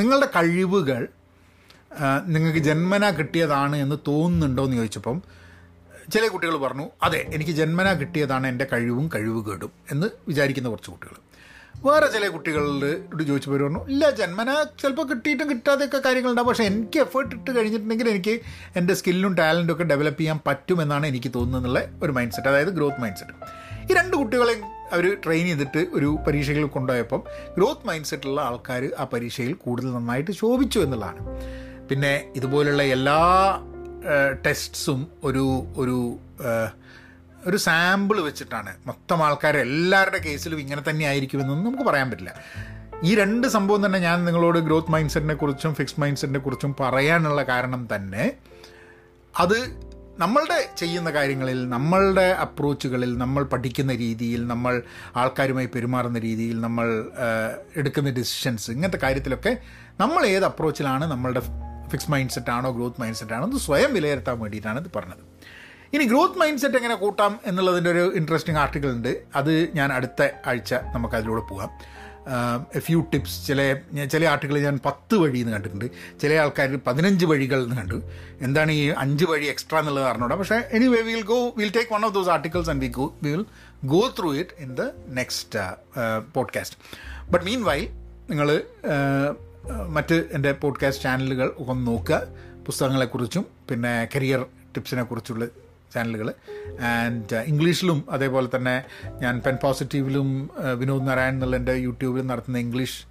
നിങ്ങളുടെ 0.00 0.28
കഴിവുകൾ 0.36 1.02
നിങ്ങൾക്ക് 2.26 2.58
ജന്മന 2.58 3.04
കിട്ടിയതാണ് 3.10 3.76
എന്ന് 3.84 3.96
തോന്നുന്നുണ്ടോ 4.08 4.62
എന്ന് 4.64 4.76
ചോദിച്ചപ്പം 4.76 5.18
ചില 6.12 6.28
കുട്ടികൾ 6.28 6.56
പറഞ്ഞു 6.56 6.90
അതെ 7.02 7.26
എനിക്ക് 7.32 7.50
ജന്മന 7.50 7.92
കിട്ടിയതാണ് 7.92 8.46
എന്റെ 8.46 8.66
കഴിവും 8.72 9.10
കഴിവുകേടും 9.14 9.72
എന്ന് 9.90 10.06
വിചാരിക്കുന്ന 10.28 10.68
കുറച്ച് 10.68 10.90
കുട്ടികൾ. 10.90 11.16
വേറെ 11.84 12.06
ചില 12.06 12.28
കുട്ടികളോട് 12.28 12.90
ചോദിച്ചപ്പോൾ 13.24 13.62
പറഞ്ഞു 13.62 13.80
ഇല്ല 13.88 14.10
ജന്മന 14.10 14.50
ചിലപ്പോൾ 14.80 15.08
കിട്ടിയിട്ടും 15.08 15.50
കിട്ടാതെയൊക്കെ 15.50 15.98
കാര്യങ്ങളുണ്ടാവും 15.98 16.48
പക്ഷേ 16.48 16.64
എനിക്ക് 16.64 16.98
എഫേർട്ട് 16.98 17.34
ഇട്ട് 17.34 17.50
കഴിഞ്ഞിട്ടുണ്ടെങ്കിൽ 17.56 18.08
എനിക്ക് 18.08 18.40
എന്റെ 18.76 18.94
സ്കില്ലും 18.94 19.34
ടാലന്റും 19.34 19.74
ഒക്കെ 19.74 19.84
ഡെവലപ്പ് 19.84 20.20
ചെയ്യാൻ 20.20 20.40
പറ്റുമെന്നാണ് 20.46 21.06
എനിക്ക് 21.06 21.34
തോന്നുന്നത് 21.34 21.60
എന്നുള്ള 21.60 22.02
ഒരു 22.02 22.12
മൈൻഡ് 22.12 22.32
സെറ്റ് 22.32 22.48
അതായത് 22.48 22.68
ഗ്രോത്ത് 22.68 23.00
മൈൻഡ് 23.00 23.16
സെറ്റ് 23.16 23.34
ഈ 23.90 23.94
രണ്ട് 23.94 24.16
കുട്ടികളെയും 24.16 24.62
അവർ 24.92 25.18
ട്രെയിൻ 25.24 25.46
ചെയ്തിട്ട് 25.46 25.86
ഒരു 25.92 26.18
പരീക്ഷയിൽ 26.26 26.64
കൊണ്ടുപോയപ്പം 26.66 27.22
ഗ്രോത്ത് 27.56 27.86
മൈൻഡ് 27.86 28.06
സെറ്റുള്ള 28.06 28.40
ആൾക്കാർ 28.40 28.90
ആ 28.98 29.04
പരീക്ഷയിൽ 29.04 29.54
കൂടുതൽ 29.54 29.92
നന്നായിട്ട് 29.92 30.30
ശോഭിച്ചു 30.30 30.78
എന്നുള്ളതാണ്. 30.78 31.20
പിന്നെ 31.88 32.32
ഇതുപോലുള്ള 32.36 32.82
എല്ലാ 32.82 33.18
ടെസ്റ്റ്സും 34.46 35.08
ഒരു 35.24 35.66
ഒരു 35.76 36.18
ഒരു 37.46 37.56
സാമ്പിൾ 37.56 38.20
വെച്ചിട്ടാണ്. 38.20 38.76
മൊത്തം 38.86 39.24
ആൾക്കാർ 39.24 39.56
എല്ലാവരുടെ 39.56 40.18
കേസിലും 40.18 40.60
ഇങ്ങനെ 40.60 40.82
തന്നെ 40.90 41.06
ആയിരിക്കുമെന്നൊന്നും 41.06 41.64
നമുക്ക് 41.64 41.90
പറയാൻ 41.90 42.10
പറ്റില്ല. 42.10 42.34
ഈ 43.04 43.14
രണ്ട് 43.14 43.46
സംഭവം 43.46 43.86
തന്നെ 43.86 43.98
ഞാൻ 43.98 44.24
നിങ്ങളോട് 44.24 44.58
ഗ്രോത്ത് 44.58 44.90
മൈൻഡ് 44.90 45.10
സെറ്റിനെ 45.10 45.34
കുറിച്ചും 45.34 45.74
ഫിക്സ് 45.74 46.00
മൈൻഡ് 46.00 46.18
സെറ്റിനെ 46.18 46.38
കുറിച്ചും 46.38 46.76
പറയാനുള്ള 46.80 47.42
കാരണം 47.42 47.88
തന്നെ 47.94 48.32
അത് 49.38 49.84
നമ്മളുടെ 50.18 50.70
ചെയ്യുന്ന 50.76 51.10
കാര്യങ്ങളിൽ 51.10 51.68
നമ്മളുടെ 51.68 52.36
അപ്രോച്ചുകളിൽ 52.40 53.18
നമ്മൾ 53.18 53.44
പഠിക്കുന്ന 53.44 53.94
രീതിയിൽ 53.94 54.46
നമ്മൾ 54.46 54.82
ആൾക്കാരുമായി 55.16 55.66
പെരുമാറുന്ന 55.66 56.18
രീതിയിൽ 56.18 56.60
നമ്മൾ 56.60 57.10
എടുക്കുന്ന 57.76 58.10
ഡിസിഷൻസ് 58.10 58.70
ഇങ്ങനത്തെ 58.70 58.98
കാര്യത്തിലൊക്കെ 58.98 59.56
നമ്മൾ 60.00 60.26
ഏത് 60.26 60.44
അപ്രോച്ചിലാണ് 60.44 61.04
നമ്മളുടെ 61.04 61.40
ഫിക്സ് 61.94 62.10
മൈൻഡ് 62.14 62.34
സെറ്റ് 62.36 62.52
ആണോ 62.56 62.70
ഗ്രോത്ത് 62.78 63.00
മൈൻഡ് 63.00 63.20
സെറ്റ് 63.22 63.36
ആണോ 63.38 63.46
എന്ന് 63.50 63.60
സ്വയം 63.68 63.90
വിലയിരുത്താൻ 63.94 64.38
വേണ്ടിയിട്ടാണ് 64.44 64.78
ഇത് 64.84 64.90
പറഞ്ഞത്. 64.96 65.24
ഇനി 65.94 66.04
ഗ്രോത്ത് 66.04 66.38
മൈൻഡ് 66.38 66.60
സെറ്റ് 66.60 66.76
എങ്ങനെ 66.76 66.94
കൂട്ടാം 66.94 67.32
എന്നുള്ളതിന്റെ 67.46 67.90
ഒരു 67.90 68.04
ഇൻട്രസ്റ്റിംഗ് 68.20 68.60
ആർട്ടിക്കിൾ 68.60 68.88
ഉണ്ട്. 68.90 69.12
അത് 69.40 69.52
ഞാൻ 69.74 69.92
അടുത്ത 69.92 70.22
ആഴ്ച 70.46 70.74
നമുക്ക് 70.94 71.14
അതിലൂടെ 71.14 71.42
പോകാം. 71.50 71.70
എ 72.78 72.80
ഫ്യൂ 72.86 72.98
ടിപ്സ് 73.12 73.34
ചില 73.46 73.60
ചില 74.12 74.22
ആർട്ടിക്കിൾ 74.24 74.56
ഞാൻ 74.58 74.76
പത്ത് 74.86 75.14
വഴി 75.22 75.38
എന്ന് 75.38 75.52
കണ്ടിട്ടുണ്ട്. 75.52 75.86
ചില 76.22 76.32
ആൾക്കാർ 76.42 76.76
പതിനഞ്ച് 76.86 77.26
വഴികൾ 77.26 77.60
എന്ന് 77.64 77.76
കണ്ടു. 77.76 77.98
എന്താണ് 78.40 78.72
ഈ 78.72 78.84
അഞ്ച് 79.04 79.24
വഴി 79.24 79.46
എക്സ്ട്രാ 79.46 79.78
എന്നുള്ളത് 79.78 80.06
അറിഞ്ഞൂടാ. 80.06 80.36
പക്ഷേ 80.36 80.58
anyway 80.86 81.00
will 81.10 81.24
go 81.32 81.38
will 81.56 81.72
take 81.76 81.92
one 81.94 82.04
of 82.04 82.14
those 82.14 82.28
articles 82.28 82.70
and 82.70 82.82
we 82.82 82.88
go 83.00 83.06
we 83.22 83.30
will 83.30 83.44
go 83.84 84.00
through 84.18 84.30
it 84.34 84.50
in 84.58 84.70
the 84.74 84.86
next 85.08 85.64
podcast 86.32 86.78
but 87.30 87.44
mean 87.44 87.62
why 87.64 87.78
നിങ്ങൾ 88.30 88.48
മറ്റ് 89.72 90.28
എന്റെ 90.32 90.52
പോഡ്കാസ്റ്റ് 90.52 91.04
ചാനലുകൾ 91.04 91.54
ഒന്ന് 91.58 91.86
നോക്കുക. 91.86 92.20
പുസ്തകങ്ങളെക്കുറിച്ചും 92.66 93.46
പിന്നെ 93.70 94.08
കരിയർ 94.16 94.46
ടിപ്സിനെ 94.76 95.02
കുറിച്ചുള്ള 95.02 95.46
ചാനലുകൾ 95.94 96.34
ആൻഡ് 96.80 97.36
ഇംഗ്ലീഷിലും 97.36 98.04
അതേപോലെ 98.10 98.48
തന്നെ 98.56 98.84
ഞാൻ 99.22 99.40
പെൻ 99.46 99.56
പോസിറ്റീവിലും 99.62 100.50
വിനോദ് 100.78 101.08
നാരായൺ 101.08 101.34
എന്നുള്ള 101.34 101.56
എന്റെ 101.56 101.72
യൂട്യൂബിൽ 101.72 102.26
നടത്തുന്ന 102.26 102.58
ഇംഗ്ലീഷ് 102.58 103.06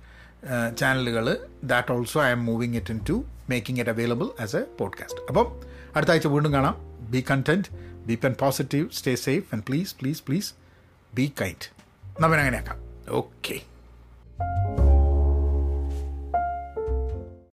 ചാനലുകൾ 0.77 1.37
that 1.63 1.91
also 1.91 2.23
I'm 2.29 2.45
moving 2.45 2.75
it 2.75 2.91
into 3.09 3.23
making 3.49 3.79
it 3.79 3.91
available 3.91 4.27
as 4.41 4.55
a 4.55 4.63
podcast 4.79 5.21
അപ്പം 5.27 5.61
അടുത്ത 5.95 6.11
ആഴ്ച 6.11 6.27
വീണ്ടും 6.27 6.53
കാണാം. 6.53 6.75
Be 7.11 7.25
content 7.31 7.67
be 8.07 8.15
pen 8.23 8.35
positive 8.39 8.89
stay 8.93 9.15
safe 9.15 9.45
and 9.53 9.63
please 9.69 9.95
please 10.01 10.23
please 10.27 10.53
be 11.13 11.31
kind 11.41 11.67
നമ്മൾ 12.21 12.37
അങ്ങനെയാക്കാം. 12.39 12.79
ഓക്കെ 13.09 13.55